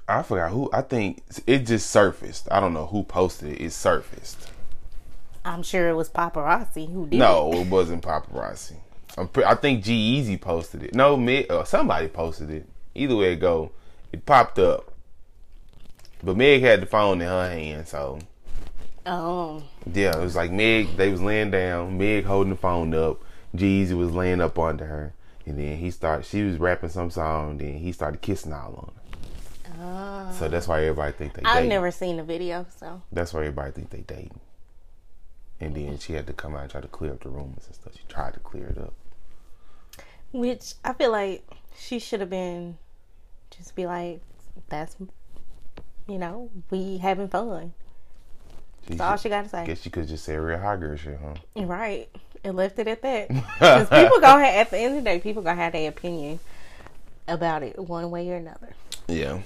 I 0.10 0.24
forgot 0.24 0.52
who. 0.52 0.70
I 0.74 0.82
think 0.82 1.22
it 1.46 1.60
just 1.60 1.90
surfaced. 1.90 2.48
I 2.52 2.60
don't 2.60 2.74
know 2.74 2.88
who 2.88 3.04
posted 3.04 3.52
it. 3.54 3.62
It 3.62 3.72
surfaced. 3.72 4.50
I'm 5.46 5.64
sure 5.64 5.90
it 5.90 5.94
was 5.96 6.10
paparazzi 6.10 6.92
who 6.92 7.08
did 7.08 7.20
No, 7.20 7.52
it. 7.54 7.60
it 7.62 7.68
wasn't 7.68 8.04
paparazzi. 8.04 8.76
I'm 9.18 9.28
pre- 9.28 9.44
I 9.46 9.56
think 9.56 9.84
G-Eazy 9.84 10.40
posted 10.40 10.84
it. 10.84 10.94
No, 10.96 11.16
me 11.18 11.46
or 11.46 11.66
somebody 11.66 12.08
posted 12.08 12.50
it. 12.52 12.68
Either 12.96 13.16
way 13.16 13.34
it 13.34 13.38
go, 13.38 13.72
it 14.12 14.26
popped 14.26 14.60
up. 14.60 14.92
But 16.24 16.36
Meg 16.38 16.62
had 16.62 16.82
the 16.82 16.86
phone 16.86 17.22
in 17.22 17.28
her 17.28 17.50
hand, 17.50 17.88
so 17.88 18.20
Oh, 19.06 19.64
yeah, 19.92 20.16
it 20.18 20.22
was 20.22 20.36
like 20.36 20.52
Meg. 20.52 20.98
They 20.98 21.10
was 21.10 21.22
laying 21.22 21.52
down. 21.52 21.98
Meg 21.98 22.26
holding 22.26 22.52
the 22.52 22.58
phone 22.58 22.94
up. 22.94 23.22
G-Eazy 23.56 23.94
was 23.98 24.12
laying 24.12 24.42
up 24.42 24.60
under 24.60 24.86
her, 24.86 25.14
and 25.46 25.58
then 25.58 25.78
he 25.78 25.90
started. 25.90 26.26
She 26.26 26.44
was 26.44 26.58
rapping 26.58 26.90
some 26.90 27.10
song. 27.10 27.52
And 27.52 27.60
Then 27.62 27.74
he 27.80 27.92
started 27.92 28.22
kissing 28.22 28.54
all 28.54 28.76
on 28.76 28.92
her. 28.96 29.09
Oh. 29.82 30.32
So 30.38 30.48
that's 30.48 30.68
why 30.68 30.82
everybody 30.82 31.12
think 31.14 31.34
they. 31.34 31.44
I've 31.44 31.56
dating. 31.58 31.70
never 31.70 31.92
seen 31.92 32.18
the 32.18 32.24
video, 32.24 32.66
so 32.78 33.02
That's 33.12 33.34
why 33.34 33.42
everybody 33.42 33.72
think 33.72 33.90
they 33.90 34.02
dating. 34.02 34.40
And 35.62 35.76
then 35.76 35.98
she 35.98 36.14
had 36.14 36.26
to 36.28 36.34
come 36.34 36.56
out 36.56 36.62
and 36.62 36.72
try 36.72 36.82
to 36.82 36.88
clear 36.88 37.12
up 37.12 37.22
the 37.24 37.30
rumors 37.30 37.66
and 37.68 37.76
stuff. 37.76 37.94
She 37.94 38.04
tried 38.08 38.34
to 38.36 38.40
clear 38.40 38.68
it 38.68 38.78
up. 38.78 38.94
which 40.32 40.76
I 40.86 40.94
feel 40.94 41.12
like 41.12 41.44
she 41.78 42.00
should 42.00 42.22
have 42.22 42.30
been 42.30 42.78
just 43.52 43.76
be 43.76 43.86
like, 43.86 44.22
that's 44.70 44.96
you 46.08 46.18
know, 46.18 46.50
we 46.72 46.98
having 46.98 47.28
fun. 47.28 47.74
She 48.88 48.96
That's 48.96 49.02
all 49.02 49.18
she 49.18 49.30
got 49.30 49.44
to 49.44 49.50
say. 49.50 49.66
Guess 49.66 49.82
she 49.82 49.90
could 49.90 50.08
just 50.08 50.24
say 50.26 50.36
real 50.38 50.58
hot 50.58 50.80
girl 50.80 50.96
shit, 50.96 51.20
huh? 51.22 51.36
Right. 51.66 52.10
And 52.44 52.56
left 52.56 52.80
it 52.80 52.88
at 52.88 53.02
that. 53.02 53.30
Because 53.60 53.90
people 53.90 54.20
gonna 54.22 54.44
have, 54.46 54.56
at 54.56 54.72
the 54.72 54.78
end 54.78 54.98
of 54.98 55.04
the 55.04 55.10
day, 55.10 55.20
people 55.20 55.42
gonna 55.44 55.62
have 55.62 55.74
their 55.74 55.90
opinion 55.90 56.40
about 57.28 57.62
it 57.64 57.78
one 57.78 58.10
way 58.10 58.30
or 58.32 58.36
another. 58.38 58.74
Yeah. 59.08 59.40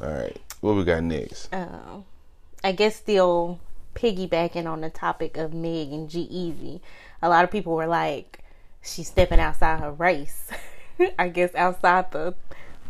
All 0.00 0.08
right. 0.12 0.36
What 0.60 0.76
we 0.76 0.84
got 0.84 1.02
next? 1.02 1.52
Um, 1.52 2.04
I 2.62 2.72
guess 2.72 2.96
still 2.96 3.60
piggybacking 3.94 4.66
on 4.66 4.80
the 4.80 4.90
topic 4.90 5.36
of 5.36 5.52
Meg 5.52 5.92
and 5.92 6.08
G-Eazy, 6.08 6.80
a 7.22 7.28
lot 7.28 7.44
of 7.44 7.50
people 7.50 7.74
were 7.74 7.86
like, 7.86 8.40
she's 8.82 9.08
stepping 9.08 9.40
outside 9.40 9.80
her 9.80 9.92
race. 9.92 10.48
I 11.18 11.28
guess 11.28 11.54
outside 11.54 12.10
the 12.12 12.34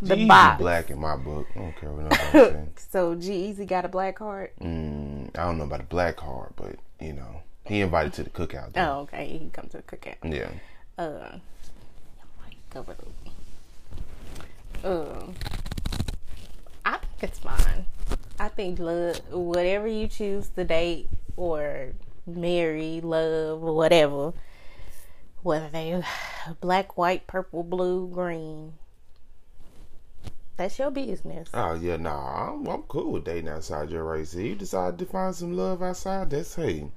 the 0.02 0.26
box. 0.26 0.58
black 0.58 0.90
in 0.90 0.98
my 0.98 1.16
book. 1.16 1.46
I 1.54 1.58
don't 1.58 1.76
care 1.76 1.92
what 1.92 2.04
nobody 2.04 2.30
say. 2.32 2.68
So 2.90 3.14
G 3.14 3.34
Easy 3.34 3.66
got 3.66 3.84
a 3.84 3.88
black 3.88 4.16
card. 4.16 4.50
Mm, 4.60 5.28
I 5.38 5.44
don't 5.44 5.58
know 5.58 5.64
about 5.64 5.80
the 5.80 5.86
black 5.86 6.16
card, 6.16 6.52
but 6.56 6.76
you 7.00 7.12
know, 7.12 7.42
he 7.64 7.80
invited 7.82 8.12
to 8.14 8.22
the 8.24 8.30
cookout. 8.30 8.72
Though. 8.72 8.80
Oh, 8.80 9.00
okay. 9.02 9.28
He 9.28 9.38
can 9.38 9.50
come 9.50 9.68
to 9.68 9.76
the 9.76 9.82
cookout. 9.82 10.16
Yeah. 10.24 10.50
Uh. 10.98 11.38
Uh, 14.82 15.26
it's 17.22 17.38
fine. 17.38 17.86
I 18.38 18.48
think 18.48 18.78
love, 18.78 19.20
whatever 19.30 19.86
you 19.86 20.08
choose 20.08 20.48
to 20.50 20.64
date 20.64 21.08
or 21.36 21.92
marry, 22.26 23.00
love, 23.00 23.62
or 23.62 23.74
whatever, 23.74 24.32
whether 25.42 25.68
they 25.68 26.02
black, 26.60 26.96
white, 26.96 27.26
purple, 27.26 27.62
blue, 27.62 28.08
green, 28.08 28.74
that's 30.60 30.78
your 30.78 30.90
business. 30.90 31.48
Oh 31.54 31.72
yeah, 31.74 31.96
nah, 31.96 32.52
I'm, 32.52 32.66
I'm 32.66 32.82
cool 32.82 33.12
with 33.12 33.24
dating 33.24 33.48
outside 33.48 33.90
your 33.90 34.04
race. 34.04 34.34
If 34.34 34.44
you 34.44 34.54
decide 34.54 34.98
to 34.98 35.06
find 35.06 35.34
some 35.34 35.56
love 35.56 35.82
outside, 35.82 36.28
that's 36.28 36.54
hey. 36.54 36.90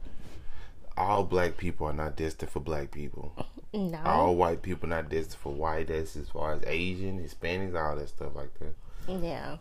All 0.98 1.24
black 1.24 1.58
people 1.58 1.88
are 1.88 1.94
not 1.94 2.18
destined 2.18 2.52
for 2.52 2.60
black 2.60 2.92
people. 2.92 3.34
No, 3.74 4.00
All 4.06 4.36
white 4.36 4.62
people 4.62 4.90
not 4.90 5.10
destined 5.10 5.40
for 5.42 5.54
white. 5.54 5.88
That's 5.88 6.16
as 6.16 6.30
far 6.30 6.54
as 6.54 6.64
Asian, 6.68 7.20
Hispanics, 7.20 7.74
all 7.82 7.96
that 7.96 8.10
stuff 8.10 8.36
like 8.36 8.54
that. 8.60 8.76
Yeah. 9.08 9.58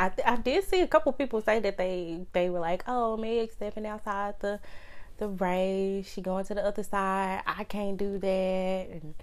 I, 0.00 0.08
th- 0.08 0.26
I 0.26 0.36
did 0.36 0.64
see 0.64 0.80
a 0.80 0.86
couple 0.86 1.12
people 1.12 1.42
say 1.42 1.60
that 1.60 1.76
they 1.76 2.24
they 2.32 2.48
were 2.48 2.58
like, 2.60 2.84
oh, 2.88 3.18
Meg 3.18 3.52
stepping 3.52 3.84
outside 3.86 4.34
the 4.40 4.58
the 5.18 5.28
race, 5.28 6.10
she 6.10 6.22
going 6.22 6.46
to 6.46 6.54
the 6.54 6.64
other 6.64 6.82
side. 6.82 7.42
I 7.46 7.64
can't 7.64 7.98
do 7.98 8.18
that, 8.18 8.88
and 8.90 9.14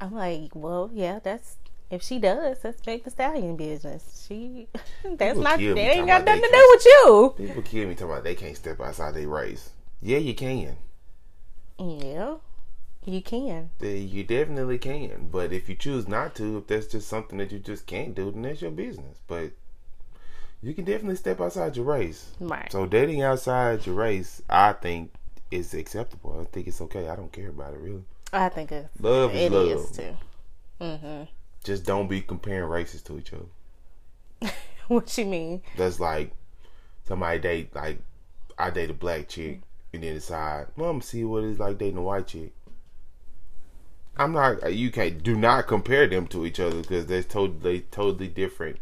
I'm 0.00 0.12
like, 0.12 0.54
well, 0.54 0.90
yeah, 0.92 1.18
that's 1.18 1.56
if 1.90 2.02
she 2.02 2.18
does, 2.18 2.58
that's 2.60 2.84
Meg 2.86 3.04
the 3.04 3.10
Stallion 3.10 3.56
business. 3.56 4.26
She 4.28 4.68
that's 5.02 5.38
People 5.38 5.42
not 5.42 5.58
that 5.58 5.78
ain't 5.78 6.06
got 6.06 6.24
nothing 6.26 6.42
to 6.42 6.48
do 6.52 6.68
with 6.72 6.84
you. 6.84 7.34
People 7.38 7.62
kill 7.62 7.88
me 7.88 7.94
talking 7.94 8.10
about 8.12 8.24
they 8.24 8.34
can't 8.34 8.56
step 8.56 8.80
outside 8.80 9.14
their 9.14 9.28
race. 9.28 9.70
Yeah, 10.02 10.18
you 10.18 10.34
can. 10.34 10.76
Yeah, 11.78 12.34
you 13.06 13.22
can. 13.22 13.70
You 13.80 14.24
definitely 14.24 14.78
can. 14.78 15.28
But 15.30 15.52
if 15.54 15.68
you 15.70 15.74
choose 15.74 16.06
not 16.06 16.34
to, 16.36 16.58
if 16.58 16.66
that's 16.66 16.86
just 16.88 17.08
something 17.08 17.38
that 17.38 17.50
you 17.50 17.58
just 17.58 17.86
can't 17.86 18.14
do, 18.14 18.30
then 18.30 18.42
that's 18.42 18.60
your 18.60 18.70
business. 18.72 19.18
But 19.26 19.52
you 20.62 20.74
can 20.74 20.84
definitely 20.84 21.16
step 21.16 21.40
outside 21.40 21.76
your 21.76 21.84
race. 21.84 22.30
Right. 22.40 22.70
So 22.70 22.86
dating 22.86 23.22
outside 23.22 23.86
your 23.86 23.94
race, 23.94 24.42
I 24.48 24.72
think 24.72 25.12
is 25.50 25.72
acceptable. 25.74 26.38
I 26.40 26.44
think 26.44 26.66
it's 26.66 26.80
okay. 26.82 27.08
I 27.08 27.16
don't 27.16 27.32
care 27.32 27.48
about 27.48 27.74
it 27.74 27.80
really. 27.80 28.04
I 28.32 28.48
think 28.48 28.72
it's, 28.72 28.88
Love 29.00 29.34
is 29.34 29.40
it 29.42 29.52
love. 29.52 29.68
is 29.68 29.90
too. 29.90 30.16
Mm-hmm. 30.80 31.22
Just 31.64 31.84
don't 31.84 32.08
be 32.08 32.20
comparing 32.20 32.68
races 32.68 33.02
to 33.02 33.18
each 33.18 33.32
other. 33.32 34.52
What 34.88 35.18
you 35.18 35.26
mean? 35.26 35.62
That's 35.76 36.00
like 36.00 36.32
somebody 37.06 37.38
date 37.38 37.74
like 37.74 37.98
I 38.58 38.70
date 38.70 38.88
a 38.90 38.94
black 38.94 39.28
chick 39.28 39.60
and 39.92 40.02
then 40.02 40.14
decide, 40.14 40.68
well, 40.76 40.88
I'm 40.90 40.96
gonna 40.96 41.02
see 41.04 41.24
what 41.24 41.44
it's 41.44 41.60
like 41.60 41.76
dating 41.78 41.98
a 41.98 42.02
white 42.02 42.26
chick. 42.26 42.52
I'm 44.16 44.32
not. 44.32 44.72
You 44.72 44.90
can't. 44.90 45.22
Do 45.22 45.36
not 45.36 45.66
compare 45.66 46.06
them 46.06 46.26
to 46.28 46.46
each 46.46 46.58
other 46.58 46.80
because 46.80 47.04
they're 47.06 47.22
totally, 47.22 47.82
totally 47.90 48.28
different 48.28 48.78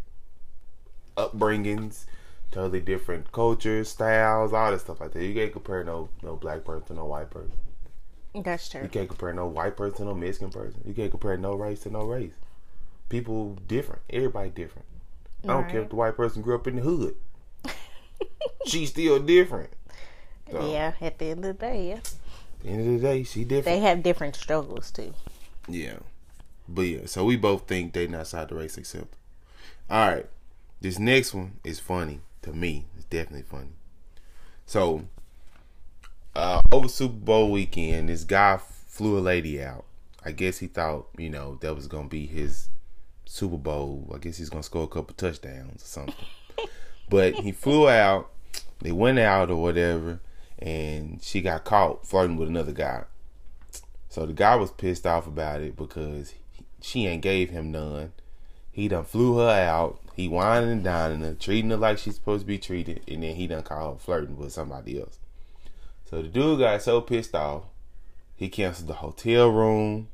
upbringings, 1.16 2.04
totally 2.50 2.80
different 2.80 3.32
cultures, 3.32 3.88
styles, 3.88 4.52
all 4.52 4.70
that 4.70 4.80
stuff 4.80 5.00
like 5.00 5.12
that. 5.12 5.24
You 5.24 5.34
can't 5.34 5.52
compare 5.52 5.84
no 5.84 6.08
no 6.22 6.36
black 6.36 6.64
person 6.64 6.86
to 6.88 6.94
no 6.94 7.04
white 7.04 7.30
person. 7.30 7.52
That's 8.34 8.68
true. 8.68 8.82
You 8.82 8.88
can't 8.88 9.08
compare 9.08 9.32
no 9.32 9.46
white 9.46 9.76
person 9.76 9.98
to 9.98 10.04
no 10.04 10.14
Mexican 10.14 10.50
person. 10.50 10.82
You 10.84 10.94
can't 10.94 11.10
compare 11.10 11.36
no 11.36 11.54
race 11.54 11.80
to 11.80 11.90
no 11.90 12.04
race. 12.04 12.34
People 13.08 13.56
different. 13.66 14.02
Everybody 14.10 14.50
different. 14.50 14.86
I 15.44 15.48
don't 15.48 15.68
care 15.68 15.82
if 15.82 15.90
the 15.90 15.96
white 15.96 16.16
person 16.16 16.42
grew 16.42 16.56
up 16.56 16.66
in 16.66 16.76
the 16.76 16.82
hood. 16.82 17.14
She's 18.66 18.90
still 18.90 19.20
different. 19.20 19.70
So, 20.50 20.70
Yeah, 20.70 20.92
at 21.00 21.18
the 21.18 21.26
end 21.26 21.44
of 21.44 21.58
the 21.58 21.66
day, 21.66 21.88
yeah. 21.88 21.94
At 21.94 22.62
the 22.62 22.68
end 22.68 22.80
of 22.80 23.00
the 23.00 23.08
day, 23.08 23.22
she 23.22 23.44
different. 23.44 23.64
They 23.64 23.78
have 23.80 24.02
different 24.02 24.34
struggles 24.34 24.90
too. 24.90 25.14
Yeah. 25.68 25.98
But 26.68 26.82
yeah, 26.82 27.06
so 27.06 27.24
we 27.24 27.36
both 27.36 27.68
think 27.68 27.92
dating 27.92 28.16
outside 28.16 28.48
the 28.48 28.56
race 28.56 28.76
acceptable. 28.76 29.16
All 29.88 30.08
right. 30.08 30.26
This 30.86 31.00
next 31.00 31.34
one 31.34 31.58
is 31.64 31.80
funny 31.80 32.20
to 32.42 32.52
me. 32.52 32.86
It's 32.94 33.06
definitely 33.06 33.42
funny. 33.42 33.72
So, 34.66 35.02
uh, 36.36 36.62
over 36.70 36.86
Super 36.86 37.12
Bowl 37.12 37.50
weekend, 37.50 38.08
this 38.08 38.22
guy 38.22 38.60
flew 38.86 39.18
a 39.18 39.20
lady 39.20 39.60
out. 39.60 39.84
I 40.24 40.30
guess 40.30 40.58
he 40.58 40.68
thought, 40.68 41.08
you 41.18 41.28
know, 41.28 41.58
that 41.60 41.74
was 41.74 41.88
going 41.88 42.04
to 42.04 42.08
be 42.08 42.26
his 42.26 42.68
Super 43.24 43.56
Bowl. 43.56 44.12
I 44.14 44.18
guess 44.18 44.36
he's 44.36 44.48
going 44.48 44.62
to 44.62 44.66
score 44.66 44.84
a 44.84 44.86
couple 44.86 45.12
touchdowns 45.16 45.82
or 45.82 45.86
something. 45.86 46.14
but 47.10 47.34
he 47.34 47.50
flew 47.50 47.88
out. 47.88 48.30
They 48.80 48.92
went 48.92 49.18
out 49.18 49.50
or 49.50 49.60
whatever. 49.60 50.20
And 50.60 51.20
she 51.20 51.40
got 51.40 51.64
caught 51.64 52.06
flirting 52.06 52.36
with 52.36 52.48
another 52.48 52.70
guy. 52.70 53.06
So 54.08 54.24
the 54.24 54.32
guy 54.32 54.54
was 54.54 54.70
pissed 54.70 55.04
off 55.04 55.26
about 55.26 55.62
it 55.62 55.74
because 55.74 56.32
she 56.80 57.08
ain't 57.08 57.22
gave 57.22 57.50
him 57.50 57.72
none. 57.72 58.12
He 58.70 58.86
done 58.86 59.02
flew 59.02 59.38
her 59.38 59.50
out. 59.50 59.98
He 60.16 60.28
whining 60.28 60.70
and 60.70 60.82
dining 60.82 61.20
her, 61.20 61.34
treating 61.34 61.68
her 61.68 61.76
like 61.76 61.98
she's 61.98 62.14
supposed 62.14 62.40
to 62.40 62.46
be 62.46 62.56
treated, 62.56 63.02
and 63.06 63.22
then 63.22 63.34
he 63.36 63.46
done 63.46 63.62
called 63.62 63.96
her 63.96 64.00
flirting 64.00 64.38
with 64.38 64.50
somebody 64.50 64.98
else. 64.98 65.18
So 66.08 66.22
the 66.22 66.28
dude 66.28 66.58
got 66.60 66.80
so 66.80 67.02
pissed 67.02 67.34
off, 67.34 67.64
he 68.34 68.48
canceled 68.48 68.88
the 68.88 68.94
hotel 68.94 69.50
room. 69.50 70.08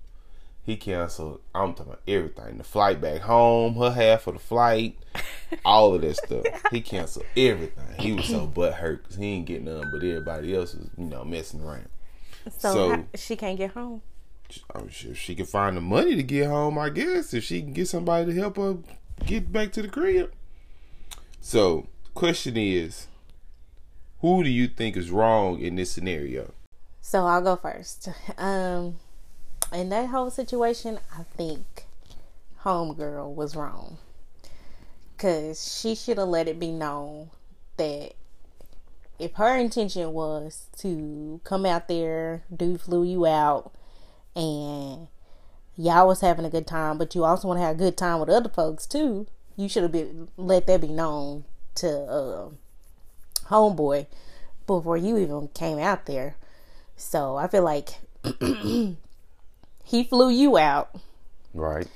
He 0.64 0.76
canceled, 0.76 1.40
I'm 1.54 1.74
talking 1.74 1.92
about 1.92 2.02
everything. 2.08 2.58
The 2.58 2.64
flight 2.64 3.00
back 3.00 3.20
home, 3.20 3.74
her 3.76 3.92
half 3.92 4.26
of 4.26 4.34
the 4.34 4.40
flight, 4.40 4.96
all 5.64 5.94
of 5.94 6.00
that 6.00 6.16
stuff. 6.16 6.46
He 6.72 6.80
canceled 6.80 7.26
everything. 7.36 7.84
He 8.00 8.12
was 8.12 8.24
so 8.26 8.48
butthurt 8.48 9.02
because 9.02 9.16
he 9.16 9.26
ain't 9.26 9.46
getting 9.46 9.66
none, 9.66 9.88
but 9.92 10.02
everybody 10.02 10.52
else 10.54 10.74
was, 10.74 10.88
you 10.98 11.04
know, 11.04 11.24
messing 11.24 11.60
around. 11.62 11.88
So, 12.58 12.72
So- 12.72 12.90
how- 12.90 13.04
she 13.14 13.36
can't 13.36 13.56
get 13.56 13.70
home. 13.70 14.02
I'm 14.74 14.82
oh, 14.84 14.88
sure 14.90 15.14
she 15.14 15.34
can 15.34 15.46
find 15.46 15.76
the 15.76 15.80
money 15.80 16.14
to 16.14 16.22
get 16.22 16.48
home, 16.48 16.76
I 16.78 16.90
guess, 16.90 17.32
if 17.32 17.44
she 17.44 17.62
can 17.62 17.72
get 17.72 17.88
somebody 17.88 18.26
to 18.26 18.38
help 18.38 18.56
her 18.56 18.76
get 19.24 19.52
back 19.52 19.72
to 19.72 19.82
the 19.82 19.88
crib. 19.88 20.32
So, 21.40 21.86
question 22.14 22.56
is, 22.56 23.08
who 24.20 24.44
do 24.44 24.50
you 24.50 24.68
think 24.68 24.96
is 24.96 25.10
wrong 25.10 25.58
in 25.58 25.76
this 25.76 25.90
scenario? 25.90 26.52
So 27.00 27.26
I'll 27.26 27.42
go 27.42 27.56
first. 27.56 28.08
Um, 28.38 28.96
in 29.72 29.88
that 29.88 30.08
whole 30.08 30.30
situation, 30.30 31.00
I 31.18 31.24
think 31.24 31.86
homegirl 32.62 33.34
was 33.34 33.56
wrong 33.56 33.98
because 35.16 35.76
she 35.80 35.94
should 35.94 36.18
have 36.18 36.28
let 36.28 36.48
it 36.48 36.60
be 36.60 36.70
known 36.70 37.30
that 37.76 38.12
if 39.18 39.34
her 39.34 39.56
intention 39.56 40.12
was 40.12 40.66
to 40.78 41.40
come 41.44 41.66
out 41.66 41.88
there, 41.88 42.44
dude 42.54 42.80
flew 42.80 43.04
you 43.04 43.26
out, 43.26 43.72
and 44.34 45.08
y'all 45.76 46.06
was 46.06 46.20
having 46.20 46.44
a 46.44 46.50
good 46.50 46.66
time, 46.66 46.98
but 46.98 47.14
you 47.14 47.24
also 47.24 47.48
want 47.48 47.58
to 47.58 47.64
have 47.64 47.76
a 47.76 47.78
good 47.78 47.96
time 47.96 48.20
with 48.20 48.28
other 48.28 48.48
folks 48.48 48.86
too, 48.86 49.26
You 49.56 49.68
should 49.68 49.82
have 49.82 49.92
been 49.92 50.28
let 50.36 50.66
that 50.66 50.80
be 50.80 50.88
known 50.88 51.44
to 51.76 51.88
uh, 51.88 52.48
homeboy 53.48 54.06
before 54.66 54.96
you 54.96 55.16
even 55.18 55.48
came 55.48 55.78
out 55.78 56.06
there. 56.06 56.36
So 56.96 57.36
I 57.36 57.48
feel 57.48 57.62
like 57.64 57.98
he 59.84 60.04
flew 60.04 60.30
you 60.30 60.56
out, 60.58 60.94
Right. 61.54 61.86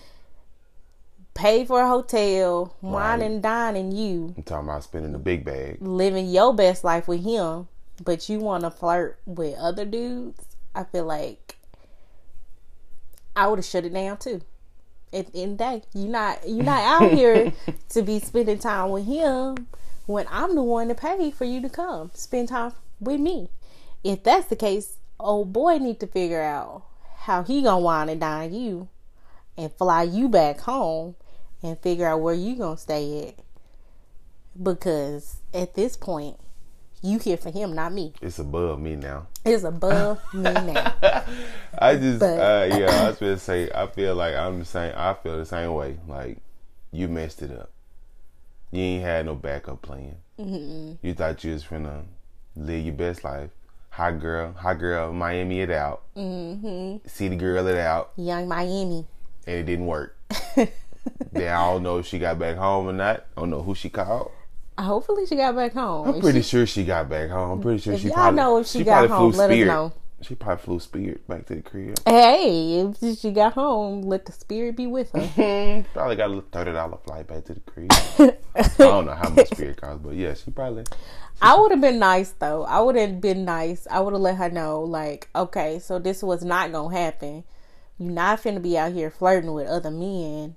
paid 1.35 1.68
for 1.68 1.80
a 1.83 1.88
hotel, 1.88 2.75
wine 2.83 3.21
Right. 3.21 3.26
and 3.30 3.42
dining 3.42 3.92
you, 3.92 4.35
I'm 4.37 4.42
talking 4.42 4.68
about 4.68 4.85
spending 4.85 5.12
the 5.12 5.18
big 5.18 5.45
bag. 5.45 5.78
living 5.80 6.26
your 6.28 6.52
best 6.54 6.83
life 6.85 7.06
with 7.09 7.23
him, 7.25 7.68
but 8.04 8.28
you 8.28 8.38
want 8.40 8.64
to 8.64 8.71
flirt 8.71 9.18
with 9.26 9.56
other 9.59 9.85
dudes. 9.85 10.42
I 10.75 10.85
feel 10.85 11.04
like 11.04 11.55
I 13.36 13.46
would 13.46 13.58
have 13.58 13.66
shut 13.66 13.84
it 13.84 13.92
down 13.92 14.16
too. 14.16 14.40
At 15.12 15.32
the 15.32 15.42
end 15.42 15.52
of 15.52 15.58
the 15.58 15.64
day, 15.64 15.82
you're 15.94 16.10
not 16.10 16.48
you're 16.48 16.64
not 16.64 17.02
out 17.02 17.12
here 17.12 17.52
to 17.90 18.02
be 18.02 18.18
spending 18.18 18.58
time 18.58 18.90
with 18.90 19.06
him 19.06 19.68
when 20.06 20.26
I'm 20.30 20.54
the 20.54 20.62
one 20.62 20.88
to 20.88 20.94
pay 20.94 21.30
for 21.30 21.44
you 21.44 21.60
to 21.60 21.68
come 21.68 22.10
spend 22.14 22.48
time 22.48 22.72
with 22.98 23.20
me. 23.20 23.50
If 24.02 24.24
that's 24.24 24.46
the 24.46 24.56
case, 24.56 24.96
old 25.20 25.52
boy 25.52 25.78
need 25.78 26.00
to 26.00 26.06
figure 26.06 26.42
out 26.42 26.84
how 27.18 27.42
he 27.42 27.62
gonna 27.62 27.80
wine 27.80 28.08
and 28.08 28.20
dine 28.20 28.54
you 28.54 28.88
and 29.56 29.72
fly 29.72 30.02
you 30.02 30.28
back 30.28 30.60
home 30.60 31.16
and 31.62 31.78
figure 31.78 32.06
out 32.06 32.20
where 32.20 32.34
you 32.34 32.56
gonna 32.56 32.76
stay 32.76 33.28
at. 33.28 33.44
Because 34.60 35.36
at 35.52 35.74
this 35.74 35.96
point, 35.96 36.38
you 37.06 37.18
here 37.18 37.36
for 37.36 37.50
him, 37.50 37.75
not 37.75 37.92
me. 37.92 38.12
It's 38.20 38.38
above 38.38 38.80
me 38.80 38.96
now. 38.96 39.26
It's 39.44 39.64
above 39.64 40.18
me 40.34 40.42
now. 40.42 40.92
I 41.78 41.96
just, 41.96 42.20
But- 42.20 42.38
uh, 42.38 42.76
yeah, 42.76 43.02
I 43.04 43.08
was 43.08 43.18
gonna 43.18 43.38
say, 43.38 43.70
I 43.75 43.86
feel 43.86 44.14
like 44.14 44.34
I'm 44.34 44.58
the 44.58 44.64
same. 44.64 44.92
I 44.96 45.14
feel 45.14 45.38
the 45.38 45.46
same 45.46 45.72
way. 45.75 45.98
Like 46.08 46.38
you 46.92 47.08
messed 47.08 47.42
it 47.42 47.50
up. 47.50 47.70
You 48.72 48.80
ain't 48.82 49.04
had 49.04 49.26
no 49.26 49.34
backup 49.34 49.80
plan. 49.82 50.16
You 50.38 51.14
thought 51.14 51.42
you 51.44 51.52
was 51.52 51.64
gonna 51.64 52.04
live 52.56 52.84
your 52.84 52.94
best 52.94 53.25
life. 53.25 53.50
Hot 53.90 54.20
girl, 54.20 54.52
hot 54.52 54.75
girl, 54.75 55.12
Miami 55.12 55.60
it 55.60 55.70
out. 55.70 56.02
Mm-hmm. 56.16 57.06
City 57.08 57.36
girl 57.36 57.66
it 57.66 57.78
out, 57.78 58.12
Yung 58.16 58.46
Miami. 58.46 59.06
and 59.46 59.56
it 59.56 59.62
didn't 59.64 59.86
work. 59.86 60.14
then 61.32 61.48
I 61.54 61.64
don't 61.72 61.82
know 61.82 61.98
if 61.98 62.06
she 62.06 62.18
got 62.18 62.38
back 62.38 62.56
home 62.56 62.88
or 62.88 62.92
not. 62.92 63.25
I 63.36 63.40
don't 63.40 63.48
know 63.50 63.62
who 63.62 63.75
she 63.75 63.88
called. 63.88 64.32
Hopefully 64.78 65.26
she 65.26 65.37
got 65.37 65.56
back 65.56 65.73
home. 65.73 66.09
I'm 66.09 66.14
If 66.16 66.21
pretty 66.23 66.40
she- 66.42 66.49
sure 66.49 66.66
she 66.66 66.85
got 66.85 67.09
back 67.09 67.30
home. 67.30 67.50
I'm 67.52 67.61
pretty 67.62 67.80
sure 67.80 67.97
she 67.97 68.09
y'all 68.09 68.14
probably 68.14 68.37
know 68.37 68.59
if 68.59 68.66
she 68.66 68.85
got 68.85 69.09
home, 69.09 69.33
flew 69.33 69.38
let 69.40 69.50
us 69.50 69.54
Spirit. 69.56 69.66
know. 69.68 69.92
She 70.23 70.35
probably 70.35 70.64
flew 70.64 70.80
Spirit 70.80 71.28
back 71.28 71.47
to 71.47 71.54
the 71.56 71.62
crib. 71.62 71.99
Hey, 72.06 72.80
if 72.80 73.18
she 73.18 73.30
got 73.30 73.52
home, 73.52 74.02
let 74.02 74.25
the 74.25 74.33
spirit 74.33 74.75
be 74.76 74.87
with 74.87 75.11
her. 75.12 75.85
Probably 75.92 76.16
got 76.16 76.26
a 76.26 76.28
little 76.28 76.45
thirty 76.50 76.73
dollar 76.73 76.97
flight 77.06 77.26
back 77.26 77.45
to 77.45 77.54
the 77.54 77.61
crib. 77.61 77.92
I 78.54 78.68
don't 78.78 79.04
know 79.06 79.12
how 79.14 79.28
much 79.28 79.49
Spirit 79.50 79.80
costs, 79.80 80.00
but 80.02 80.14
yeah, 80.14 80.33
she 80.35 80.50
probably. 80.50 80.85
I 81.42 81.59
would 81.59 81.71
have 81.71 81.83
been 81.83 81.99
nice 81.99 82.30
though. 82.33 82.64
I 82.64 82.80
would 82.80 82.97
have 82.97 83.21
been 83.21 83.45
nice. 83.45 83.87
I 83.90 84.00
would 84.00 84.14
have 84.14 84.23
let 84.23 84.37
her 84.37 84.49
know, 84.50 84.80
like, 84.80 85.28
okay, 85.37 85.78
so 85.78 85.99
this 85.99 86.23
was 86.23 86.42
not 86.42 86.73
gonna 86.73 86.97
happen. 86.97 87.45
You're 87.99 88.11
not 88.12 88.42
finna 88.42 88.62
be 88.62 88.76
out 88.78 88.92
here 88.92 89.11
flirting 89.11 89.52
with 89.52 89.66
other 89.68 89.90
men, 89.90 90.56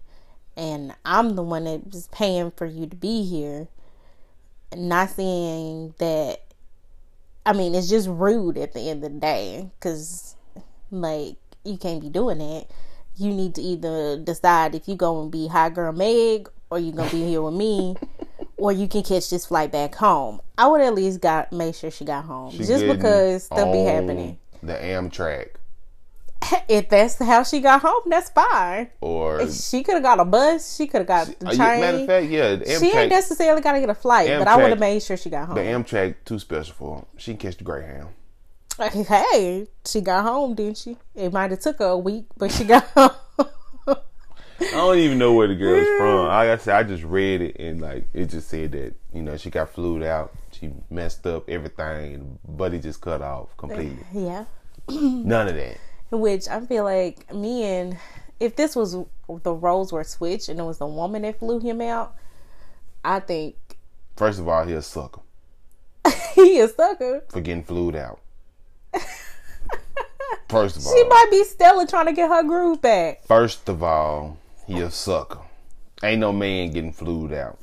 and 0.56 0.96
I'm 1.04 1.36
the 1.36 1.44
one 1.44 1.66
that's 1.66 2.08
paying 2.14 2.52
for 2.52 2.66
you 2.66 2.88
to 2.88 2.96
be 2.96 3.24
here. 3.24 3.68
Not 4.76 5.10
saying 5.12 5.96
that. 5.98 6.42
I 7.46 7.54
mean, 7.54 7.74
it's 7.74 7.90
just 7.90 8.08
rude 8.08 8.58
at 8.58 8.74
the 8.74 8.90
end 8.90 9.04
of 9.04 9.14
the 9.14 9.20
day, 9.20 9.72
because 9.80 10.36
like 10.92 11.38
you 11.64 11.78
can't 11.78 12.02
be 12.02 12.10
doing 12.10 12.40
that. 12.40 12.68
You 13.16 13.34
need 13.34 13.56
to 13.56 13.62
either 13.62 14.18
decide 14.18 14.76
if 14.76 14.88
you 14.88 14.96
gonna 14.96 15.30
be 15.30 15.48
high 15.48 15.70
girl 15.70 15.92
Meg 15.92 16.50
or 16.70 16.80
you're 16.80 16.94
gonna 16.96 17.10
be 17.10 17.26
here 17.26 17.42
with 17.42 17.56
me, 17.56 17.96
or 18.58 18.72
you 18.72 18.88
can 18.88 19.04
catch 19.04 19.30
this 19.30 19.46
flight 19.46 19.72
back 19.72 19.96
home. 19.96 20.42
I 20.58 20.68
would 20.68 20.82
at 20.82 20.94
least 20.94 21.22
got 21.22 21.52
make 21.52 21.76
sure 21.76 21.90
she 21.92 22.06
got 22.06 22.26
home, 22.26 22.52
She 22.52 22.60
just 22.60 22.86
because 22.86 23.46
stuff 23.46 23.72
be 23.72 23.80
happening. 23.80 24.38
The 24.62 24.74
Amtrak 24.74 25.52
If 26.68 26.89
that's 26.89 27.16
how 27.18 27.44
she 27.44 27.59
got 27.59 27.81
home, 27.81 28.01
that's 28.07 28.29
fine. 28.29 28.90
or 29.01 29.50
She 29.51 29.83
could 29.83 29.96
have 29.96 30.03
got 30.03 30.20
a 30.20 30.25
bus. 30.25 30.75
She 30.75 30.88
could 30.88 31.00
have 31.00 31.07
got 31.07 31.40
the 31.40 31.48
Uh, 31.48 31.51
yeah, 31.51 31.57
matter 31.57 31.85
of 31.88 31.94
train. 31.96 32.07
fact, 32.07 32.25
yeah, 32.31 32.55
the 32.55 32.79
She 32.79 32.96
ain't 32.96 33.09
necessarily 33.09 33.62
got 33.62 33.74
to 33.74 33.79
get 33.79 33.90
a 33.90 33.96
flight, 33.96 34.29
but 34.38 34.48
I 34.48 34.55
would 34.57 34.70
have 34.70 34.79
made 34.79 35.01
sure 35.03 35.18
she 35.18 35.29
got 35.29 35.48
home. 35.48 35.55
the. 35.55 35.62
Amtrak 35.62 36.16
too 36.25 36.40
special 36.40 36.74
for 36.75 36.96
her. 37.00 37.05
She 37.18 37.31
can 37.31 37.38
catch 37.40 37.57
the 37.57 37.64
Greyhound. 37.64 38.09
hey, 38.79 39.68
she 39.85 40.01
got 40.01 40.24
home, 40.24 40.55
didn't 40.55 40.77
she? 40.77 40.98
It 41.16 41.33
might 41.33 41.51
have 41.51 41.59
took 41.59 41.79
her 41.79 41.85
a 41.85 41.98
week, 41.98 42.25
but 42.38 42.51
she 42.51 42.64
got 42.64 42.83
home. 42.96 43.12
I 44.62 44.72
don't 44.72 44.98
even 44.98 45.18
know 45.18 45.33
where 45.33 45.48
the 45.48 45.55
girl's 45.55 45.88
from. 45.98 46.27
Like 46.27 46.50
I 46.50 46.57
said, 46.57 46.75
I 46.75 46.83
just 46.83 47.03
read 47.03 47.42
it 47.42 47.55
and 47.62 47.79
like 47.81 48.05
it 48.14 48.25
just 48.25 48.50
said 48.50 48.74
that 48.74 48.94
you 49.14 49.22
know 49.22 49.38
she 49.38 49.50
got 49.50 49.70
flued 49.70 50.03
out. 50.03 50.33
She 50.51 50.70
messed 50.90 51.25
up 51.25 51.50
everything. 51.50 52.40
Buddy 52.46 52.77
just 52.79 53.00
cut 53.00 53.22
off 53.22 53.55
completely. 53.57 54.03
yeah. 54.14 54.44
None 54.90 55.48
of 55.48 55.55
that. 55.55 55.77
Which 56.11 56.48
I 56.48 56.59
feel 56.61 56.83
like 56.83 57.33
me 57.33 57.63
and 57.63 57.98
if 58.39 58.55
this 58.55 58.75
was 58.75 58.95
the 59.43 59.53
roles 59.53 59.91
were 59.91 60.03
switched 60.03 60.50
and 60.50 60.59
it 60.59 60.63
was 60.63 60.79
the 60.79 60.87
woman 60.87 61.22
that 61.24 61.39
flew 61.39 61.59
him 61.59 61.81
out, 61.81 62.15
I 63.03 63.19
think 63.19 63.55
First 64.15 64.39
of 64.39 64.48
all, 64.48 64.65
he 64.65 64.74
a 64.74 64.81
sucker 64.81 65.22
he 66.35 66.59
a 66.59 66.67
sucker. 66.67 67.24
for 67.29 67.41
getting 67.41 67.63
flued 67.63 67.95
out. 67.95 68.19
First 70.50 70.77
of 70.77 70.87
all, 70.87 70.95
She 70.95 71.03
might 71.03 71.27
be 71.29 71.43
Stella 71.43 71.85
trying 71.85 72.07
to 72.07 72.13
get 72.13 72.29
her 72.29 72.43
groove 72.43 72.81
back. 72.81 73.24
First 73.25 73.69
of 73.69 73.83
all, 73.83 74.37
he 74.65 74.79
a 74.81 74.89
sucker. 74.89 75.39
Ain't 76.01 76.22
no 76.22 76.31
man 76.31 76.72
getting 76.72 76.93
flued 76.93 77.33
out. 77.33 77.59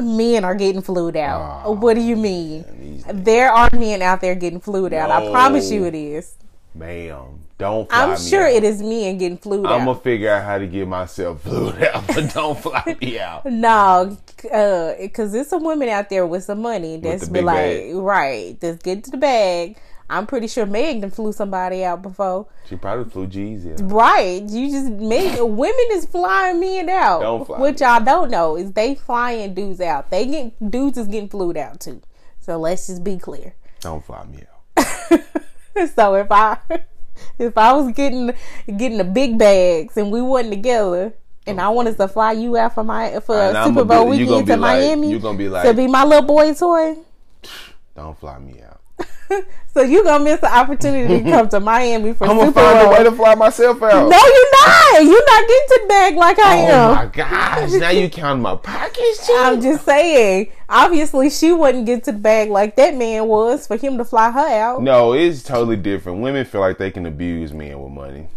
Men 0.00 0.44
are 0.44 0.54
getting 0.54 0.82
flued 0.82 1.16
out. 1.16 1.62
Oh, 1.64 1.72
what 1.72 1.94
do 1.94 2.02
you 2.02 2.16
mean? 2.16 2.64
these 2.78 3.04
There 3.08 3.50
are 3.50 3.70
men 3.72 4.02
out 4.02 4.20
there 4.20 4.34
getting 4.34 4.60
flued 4.60 4.92
out. 4.92 5.10
I 5.10 5.30
promise 5.30 5.70
you 5.70 5.84
it 5.84 5.94
is. 5.94 6.34
Ma'am, 6.76 7.40
don't 7.58 7.88
fly 7.88 8.02
I'm 8.02 8.10
me 8.10 8.16
sure 8.16 8.44
out. 8.46 8.52
it 8.52 8.64
is 8.64 8.80
and 8.80 9.18
getting 9.18 9.38
flued 9.38 9.64
out. 9.66 9.72
I'm 9.72 9.86
gonna 9.86 9.98
figure 9.98 10.30
out 10.30 10.44
how 10.44 10.58
to 10.58 10.66
get 10.66 10.86
myself 10.86 11.42
flued 11.42 11.82
out, 11.82 12.06
but 12.06 12.30
don't 12.34 12.58
fly 12.58 12.96
me 13.00 13.18
out. 13.18 13.46
No, 13.46 14.18
uh, 14.52 14.94
because 15.00 15.32
there's 15.32 15.48
some 15.48 15.64
women 15.64 15.88
out 15.88 16.10
there 16.10 16.26
with 16.26 16.44
some 16.44 16.60
money 16.60 16.98
that's 16.98 17.28
be 17.28 17.40
like, 17.40 17.56
bag. 17.56 17.94
right, 17.94 18.60
just 18.60 18.82
get 18.82 19.04
to 19.04 19.10
the 19.10 19.16
bag. 19.16 19.78
I'm 20.08 20.26
pretty 20.26 20.46
sure 20.46 20.66
Meg 20.66 21.00
done 21.00 21.10
flew 21.10 21.32
somebody 21.32 21.82
out 21.82 22.02
before. 22.02 22.46
She 22.68 22.76
probably 22.76 23.10
flew 23.10 23.26
G's 23.26 23.66
out. 23.66 23.80
Right. 23.90 24.40
You 24.42 24.70
just 24.70 24.88
make 24.92 25.36
women 25.40 25.86
is 25.90 26.06
flying 26.06 26.60
men 26.60 26.88
out. 26.88 27.20
Don't 27.22 27.44
fly 27.44 27.58
what 27.58 27.80
me. 27.80 27.86
y'all 27.86 28.04
don't 28.04 28.30
know 28.30 28.56
is 28.56 28.72
they 28.72 28.94
flying 28.94 29.52
dudes 29.54 29.80
out. 29.80 30.10
They 30.10 30.26
get 30.26 30.70
dudes 30.70 30.96
is 30.96 31.08
getting 31.08 31.28
flued 31.28 31.56
out 31.56 31.80
too. 31.80 32.02
So 32.40 32.56
let's 32.56 32.86
just 32.86 33.02
be 33.02 33.16
clear. 33.18 33.56
Don't 33.80 34.04
fly 34.04 34.24
me 34.26 34.44
out. 34.78 35.20
so 35.94 36.14
if 36.14 36.30
I 36.30 36.58
if 37.38 37.56
I 37.56 37.72
was 37.72 37.92
getting 37.92 38.32
getting 38.66 38.98
the 38.98 39.04
big 39.04 39.38
bags 39.38 39.96
and 39.96 40.10
we 40.10 40.20
wasn't 40.20 40.52
together 40.54 41.14
and 41.46 41.60
I 41.60 41.68
wanted 41.68 41.96
to 41.98 42.08
fly 42.08 42.32
you 42.32 42.56
out 42.56 42.74
for 42.74 42.84
my 42.84 43.20
for 43.20 43.36
And 43.40 43.74
Super 43.74 43.84
Bowl 43.84 44.04
be- 44.10 44.18
weekend 44.24 44.46
to 44.48 44.56
like- 44.56 44.80
Miami, 44.80 45.10
you 45.10 45.18
gonna 45.18 45.38
be 45.38 45.48
like 45.48 45.64
to 45.64 45.74
be 45.74 45.86
my 45.86 46.04
little 46.04 46.26
boy 46.26 46.54
toy. 46.54 46.96
Don't 47.94 48.18
fly 48.18 48.38
me 48.38 48.60
out. 48.62 48.80
So 49.76 49.82
you 49.82 50.02
gonna 50.04 50.24
miss 50.24 50.40
the 50.40 50.50
opportunity 50.50 51.22
to 51.22 51.30
come 51.30 51.50
to 51.50 51.60
Miami 51.60 52.14
for 52.14 52.24
I'm 52.24 52.30
gonna 52.38 52.46
Super 52.46 52.60
find 52.60 52.78
Bowl. 52.78 52.88
a 52.94 52.96
way 52.96 53.04
to 53.04 53.12
fly 53.12 53.34
myself 53.34 53.82
out. 53.82 54.08
no, 54.08 54.16
you're 54.16 54.52
not. 54.52 55.02
You're 55.04 55.26
not 55.26 55.40
getting 55.46 55.66
to 55.68 55.80
the 55.82 55.86
bag 55.88 56.14
like 56.16 56.38
I 56.38 56.58
Oh 56.60 56.66
am. 56.66 56.90
Oh 56.90 56.94
my 56.94 57.06
gosh! 57.06 57.72
Now 57.72 57.90
you 57.90 58.08
counting 58.08 58.40
my 58.42 58.56
pockets, 58.56 59.28
I'm 59.36 59.60
just 59.60 59.84
saying. 59.84 60.50
Obviously, 60.70 61.28
she 61.28 61.52
wouldn't 61.52 61.84
get 61.84 62.04
to 62.04 62.12
the 62.12 62.18
bag 62.18 62.48
like 62.48 62.76
that 62.76 62.94
man 62.94 63.26
was 63.28 63.66
for 63.66 63.76
him 63.76 63.98
to 63.98 64.04
fly 64.06 64.30
her 64.30 64.48
out. 64.48 64.82
No, 64.82 65.12
it's 65.12 65.42
totally 65.42 65.76
different. 65.76 66.22
Women 66.22 66.46
feel 66.46 66.62
like 66.62 66.78
they 66.78 66.90
can 66.90 67.04
abuse 67.04 67.52
men 67.52 67.78
with 67.78 67.92
money. 67.92 68.28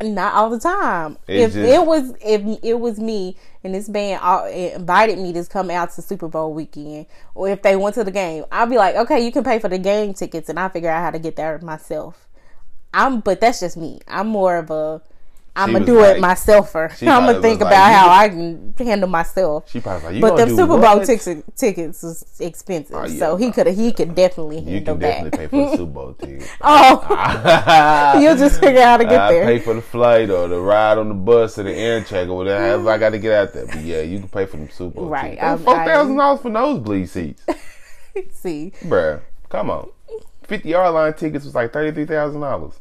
Not 0.00 0.34
all 0.34 0.48
the 0.50 0.60
time. 0.60 1.18
It's 1.26 1.54
if 1.56 1.60
just- 1.60 1.74
it 1.74 1.84
was 1.86 2.12
if 2.24 2.58
it 2.62 2.74
was 2.78 3.00
me 3.00 3.36
and 3.64 3.74
this 3.74 3.88
band 3.88 4.20
all, 4.22 4.46
invited 4.46 5.18
me 5.18 5.32
to 5.32 5.44
come 5.44 5.70
out 5.70 5.90
to 5.94 6.02
Super 6.02 6.28
Bowl 6.28 6.54
weekend, 6.54 7.06
or 7.34 7.48
if 7.48 7.62
they 7.62 7.74
went 7.74 7.96
to 7.96 8.04
the 8.04 8.12
game, 8.12 8.44
I'd 8.52 8.70
be 8.70 8.76
like, 8.76 8.94
okay, 8.94 9.24
you 9.24 9.32
can 9.32 9.42
pay 9.42 9.58
for 9.58 9.68
the 9.68 9.78
game 9.78 10.14
tickets, 10.14 10.48
and 10.48 10.58
I 10.60 10.68
figure 10.68 10.88
out 10.90 11.02
how 11.02 11.10
to 11.10 11.18
get 11.18 11.34
there 11.34 11.58
myself. 11.58 12.28
I'm, 12.94 13.20
but 13.20 13.40
that's 13.40 13.60
just 13.60 13.76
me. 13.76 14.00
I'm 14.06 14.28
more 14.28 14.56
of 14.56 14.70
a. 14.70 15.02
I'm 15.58 15.72
gonna 15.72 15.84
do 15.84 16.00
it 16.04 16.20
myself 16.20 16.70
she 16.96 17.08
I'm 17.08 17.26
gonna 17.26 17.40
think 17.42 17.60
about 17.60 17.72
like, 17.72 17.92
how 17.94 18.10
I 18.10 18.28
can 18.28 18.74
handle 18.78 19.08
myself. 19.08 19.68
She 19.70 19.80
probably 19.80 20.06
like, 20.06 20.14
you 20.16 20.20
But 20.20 20.36
the 20.36 20.48
Super 20.48 20.66
Bowl 20.68 20.78
what? 20.80 21.06
tickets 21.06 21.42
tickets 21.56 22.04
is 22.04 22.24
expensive, 22.40 22.94
Oh, 22.96 23.04
yeah. 23.06 23.18
so 23.18 23.36
he 23.36 23.50
could 23.50 23.66
he 23.68 23.92
could 23.92 24.14
definitely 24.14 24.60
You 24.60 24.70
handle 24.74 24.94
can 24.94 25.00
that. 25.00 25.30
definitely 25.30 25.38
pay 25.38 25.46
for 25.48 25.56
the 25.70 25.76
Super 25.76 25.92
Bowl 25.92 26.12
ticket. 26.14 26.48
oh, 26.60 28.18
you'll 28.22 28.36
just 28.36 28.60
figure 28.60 28.80
out 28.80 28.86
how 28.88 28.96
to 28.98 29.04
get 29.04 29.20
I 29.20 29.32
there. 29.32 29.44
pay 29.46 29.58
for 29.58 29.74
the 29.74 29.82
flight 29.82 30.30
or 30.30 30.48
the 30.48 30.60
ride 30.60 30.98
on 30.98 31.08
the 31.08 31.14
bus 31.14 31.58
or 31.58 31.64
the 31.64 31.74
air 31.74 32.02
check 32.02 32.28
or 32.28 32.36
whatever. 32.36 32.88
I 32.90 32.98
got 32.98 33.10
to 33.10 33.18
get 33.18 33.32
out 33.32 33.52
there. 33.52 33.66
But 33.66 33.80
yeah, 33.80 34.00
you 34.02 34.18
can 34.20 34.28
pay 34.28 34.46
for 34.46 34.56
them 34.58 34.70
Super 34.70 34.96
Bowl 35.00 35.08
Right, 35.08 35.38
tickets. 35.38 35.62
Four 35.64 35.74
thousand 35.84 36.16
dollars 36.16 36.40
for 36.40 36.50
nosebleed 36.50 37.08
seats, 37.08 37.42
See, 38.32 38.72
bruh. 38.84 39.20
Come 39.48 39.70
on, 39.70 39.90
fifty 40.44 40.70
yard 40.70 40.92
line 40.94 41.14
tickets 41.14 41.44
was 41.44 41.54
like 41.54 41.72
thirty 41.72 41.92
three 41.92 42.06
thousand 42.06 42.40
dollars. 42.40 42.74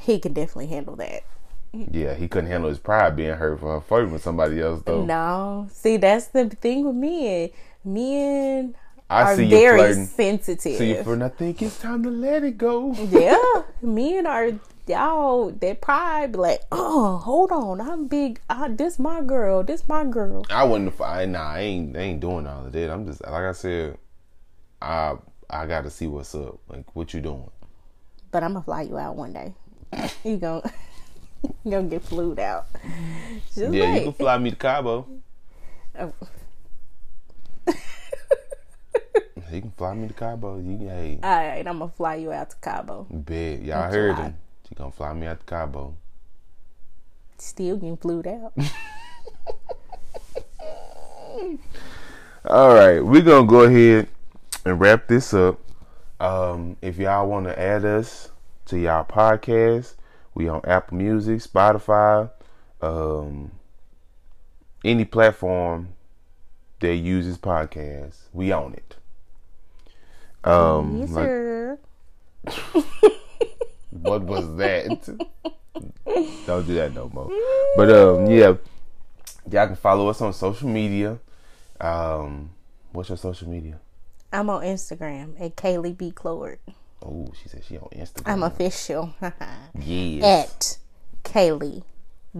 he 0.00 0.18
can 0.18 0.32
definitely 0.32 0.66
handle 0.66 0.96
that. 0.96 1.22
Yeah, 1.72 2.14
he 2.14 2.28
couldn't 2.28 2.50
handle 2.50 2.68
his 2.68 2.78
pride 2.78 3.16
being 3.16 3.34
hurt 3.34 3.60
for 3.60 3.74
her 3.74 3.80
flirting 3.80 4.12
with 4.12 4.22
somebody 4.22 4.60
else 4.60 4.82
though. 4.84 5.04
No, 5.04 5.68
see 5.72 5.96
that's 5.96 6.28
the 6.28 6.48
thing 6.48 6.84
with 6.86 6.96
men. 6.96 7.50
Men 7.84 8.74
I 9.10 9.22
are 9.22 9.36
see 9.36 9.48
very 9.48 9.78
flirting. 9.78 10.06
sensitive. 10.06 10.76
See 10.76 10.90
you 10.90 11.02
flirting. 11.02 11.22
I 11.22 11.28
think 11.28 11.62
it's 11.62 11.78
time 11.78 12.02
to 12.02 12.10
let 12.10 12.44
it 12.44 12.58
go. 12.58 12.92
yeah, 13.10 13.62
men 13.82 14.26
are 14.26 14.52
y'all 14.86 15.50
that 15.50 15.80
pride 15.80 16.32
be 16.32 16.38
like, 16.38 16.62
oh, 16.72 17.18
hold 17.18 17.52
on, 17.52 17.80
I'm 17.80 18.06
big. 18.06 18.40
I, 18.48 18.68
this 18.68 18.98
my 18.98 19.20
girl. 19.20 19.62
This 19.62 19.86
my 19.88 20.04
girl. 20.04 20.46
I 20.50 20.64
wouldn't. 20.64 20.98
I 21.00 21.26
nah. 21.26 21.52
I 21.52 21.60
ain't. 21.60 21.96
I 21.96 22.00
ain't 22.00 22.20
doing 22.20 22.46
all 22.46 22.66
of 22.66 22.72
that. 22.72 22.90
I'm 22.90 23.06
just 23.06 23.22
like 23.22 23.44
I 23.44 23.52
said. 23.52 23.98
I 24.80 25.16
I 25.50 25.66
got 25.66 25.84
to 25.84 25.90
see 25.90 26.06
what's 26.06 26.34
up. 26.34 26.58
Like 26.68 26.94
what 26.94 27.12
you 27.12 27.20
doing. 27.20 27.50
But 28.30 28.42
I'm 28.42 28.52
gonna 28.52 28.64
fly 28.64 28.82
you 28.82 28.98
out 28.98 29.16
one 29.16 29.32
day. 29.32 29.54
you 30.24 30.36
gonna 30.36 30.70
gonna 31.64 31.88
get 31.88 32.02
flued 32.02 32.38
out. 32.38 32.66
Just 33.54 33.72
Yeah, 33.72 33.94
you 33.96 34.02
can 34.02 34.12
fly 34.12 34.38
me 34.38 34.50
to 34.50 34.56
Cabo. 34.56 35.06
Oh. 36.00 36.12
You 39.50 39.62
can 39.62 39.70
fly 39.72 39.94
me 39.94 40.06
to 40.08 40.14
Cabo. 40.14 40.58
You 40.58 40.76
hey, 40.78 41.18
All 41.22 41.30
right, 41.30 41.66
I'm 41.66 41.78
gonna 41.78 41.90
fly 41.90 42.16
you 42.16 42.30
out 42.32 42.50
to 42.50 42.56
Cabo. 42.60 43.06
bet 43.10 43.62
y'all 43.62 43.80
That's 43.80 43.94
heard 43.94 44.10
right. 44.18 44.24
him. 44.26 44.36
She 44.68 44.74
gonna 44.74 44.92
fly 44.92 45.12
me 45.14 45.26
out 45.26 45.40
to 45.40 45.46
Cabo. 45.46 45.96
Still 47.38 47.76
getting 47.76 47.96
flued 47.96 48.26
out. 48.26 48.52
All 52.44 52.74
right, 52.74 53.00
we're 53.00 53.22
gonna 53.22 53.46
go 53.46 53.62
ahead 53.62 54.08
and 54.64 54.78
wrap 54.80 55.08
this 55.08 55.32
up. 55.34 55.58
Um, 56.20 56.76
if 56.82 56.98
y'all 56.98 57.26
want 57.28 57.46
to 57.46 57.58
add 57.58 57.84
us 57.84 58.30
to 58.66 58.78
y'all 58.78 59.04
podcast, 59.04 59.94
we 60.38 60.48
on 60.48 60.60
Apple 60.64 60.96
Music, 60.96 61.40
Spotify, 61.40 62.30
um, 62.80 63.50
any 64.84 65.04
platform 65.04 65.88
that 66.78 66.94
uses 66.94 67.36
podcasts. 67.36 68.28
We 68.32 68.52
own 68.52 68.74
it. 68.74 68.96
Um, 70.48 70.98
yes, 70.98 71.10
like- 71.10 71.26
sir. 71.26 71.78
what 73.90 74.22
was 74.22 74.56
that? 74.56 74.86
Don't 76.46 76.66
do 76.66 76.74
that 76.74 76.94
no 76.94 77.10
more. 77.12 77.30
But 77.76 77.90
um, 77.90 78.26
yeah, 78.30 78.54
y'all 79.50 79.66
can 79.66 79.76
follow 79.76 80.06
us 80.08 80.20
on 80.20 80.32
social 80.32 80.68
media. 80.68 81.18
Um, 81.80 82.50
what's 82.92 83.08
your 83.08 83.18
social 83.18 83.48
media? 83.48 83.80
I'm 84.32 84.48
on 84.50 84.62
Instagram 84.62 85.40
at 85.40 85.56
Kaylee 85.56 85.98
B. 85.98 86.12
Clord. 86.12 86.60
Oh, 87.02 87.32
she 87.40 87.48
said 87.48 87.62
she 87.64 87.78
on 87.78 87.88
Instagram. 87.90 88.22
I'm 88.26 88.42
official 88.42 89.14
yes. 89.80 90.78
at 91.24 91.30
Kaylee 91.32 91.84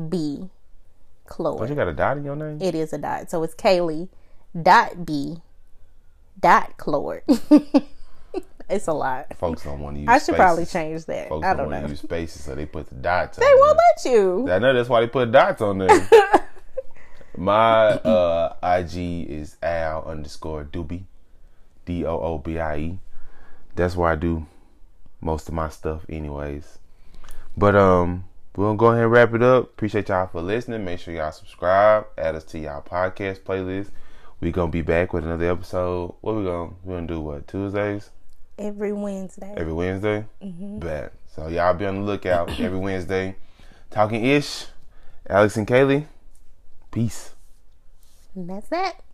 B. 0.09 0.51
Don't 1.37 1.69
you 1.69 1.75
got 1.75 1.89
a 1.89 1.93
dot 1.93 2.17
in 2.17 2.25
your 2.25 2.37
name? 2.37 2.59
It 2.61 2.75
is 2.75 2.93
a 2.93 2.99
dot, 2.99 3.31
so 3.31 3.43
it's 3.43 3.55
Kaylee 3.55 4.09
dot 4.61 5.05
B 5.05 5.43
dot 6.41 6.77
Clord. 6.79 7.23
it's 8.71 8.87
a 8.87 8.93
lot. 8.93 9.37
Folks 9.37 9.65
don't 9.65 9.81
want 9.81 9.97
to 9.97 10.01
use. 10.01 10.09
I 10.09 10.19
should 10.19 10.37
probably 10.37 10.65
change 10.65 11.05
that. 11.05 11.29
Folks 11.29 11.45
I 11.45 11.51
don't 11.51 11.59
don't 11.65 11.71
want 11.71 11.83
know. 11.83 11.87
to 11.89 11.93
use 11.93 12.01
spaces, 12.01 12.45
so 12.45 12.55
they 12.55 12.65
put 12.67 12.89
the 12.89 12.95
dots. 12.95 13.37
They 13.37 13.45
on 13.45 13.59
won't 13.61 13.79
there. 14.05 14.13
let 14.15 14.17
you. 14.17 14.51
I 14.53 14.59
know 14.59 14.73
that's 14.75 14.89
why 14.89 15.01
they 15.01 15.07
put 15.07 15.31
dots 15.31 15.61
on 15.61 15.79
there. 15.79 16.09
My 17.37 17.91
uh, 17.91 18.57
IG 18.63 19.29
is 19.31 19.57
Al 19.63 20.05
underscore 20.05 20.65
Doobie, 20.65 21.05
D 21.85 22.05
O 22.05 22.19
O 22.19 22.39
B 22.39 22.59
I 22.59 22.77
E. 22.79 22.99
That's 23.79 23.95
where 23.95 24.11
I 24.11 24.17
do 24.17 24.45
most 25.21 25.47
of 25.47 25.55
my 25.55 25.69
stuff, 25.69 26.05
anyways. 26.09 26.79
But 27.57 27.77
um, 27.77 28.25
we're 28.57 28.67
gonna 28.67 28.77
go 28.77 28.87
ahead 28.87 29.05
and 29.05 29.13
wrap 29.13 29.33
it 29.35 29.43
up. 29.43 29.67
Appreciate 29.67 30.09
y'all 30.09 30.27
for 30.27 30.43
listening. 30.43 30.85
Make 30.85 30.99
sure 30.99 31.15
y'all 31.15 31.31
subscribe. 31.31 32.09
Add 32.19 32.35
us 32.35 32.43
to 32.47 32.59
y'all 32.59 32.83
podcast 32.83 33.43
playlist. 33.43 33.91
We 34.41 34.51
gonna 34.51 34.73
be 34.73 34.83
back 34.83 35.13
with 35.13 35.23
another 35.23 35.49
episode. 35.49 36.13
What 36.23 36.35
we 36.35 36.43
gonna 36.43 36.73
we 36.83 36.93
gonna 36.93 37.07
do? 37.07 37.21
What 37.21 37.47
Tuesdays? 37.47 38.11
Every 38.59 38.93
Wednesday. 38.93 39.55
Every 39.57 39.73
Wednesday? 39.73 40.25
Bet. 40.43 41.13
So 41.37 41.47
y'all 41.47 41.73
be 41.73 41.87
on 41.87 42.01
the 42.01 42.03
lookout 42.03 42.51
every 42.59 42.81
Wednesday. 42.81 43.37
Talking 43.93 44.25
ish. 44.25 44.67
Alex 45.31 45.57
and 45.57 45.69
Kaylee. 45.69 46.07
Peace. 46.91 47.31
And 48.35 48.51
that's 48.51 48.69
that. 48.71 49.05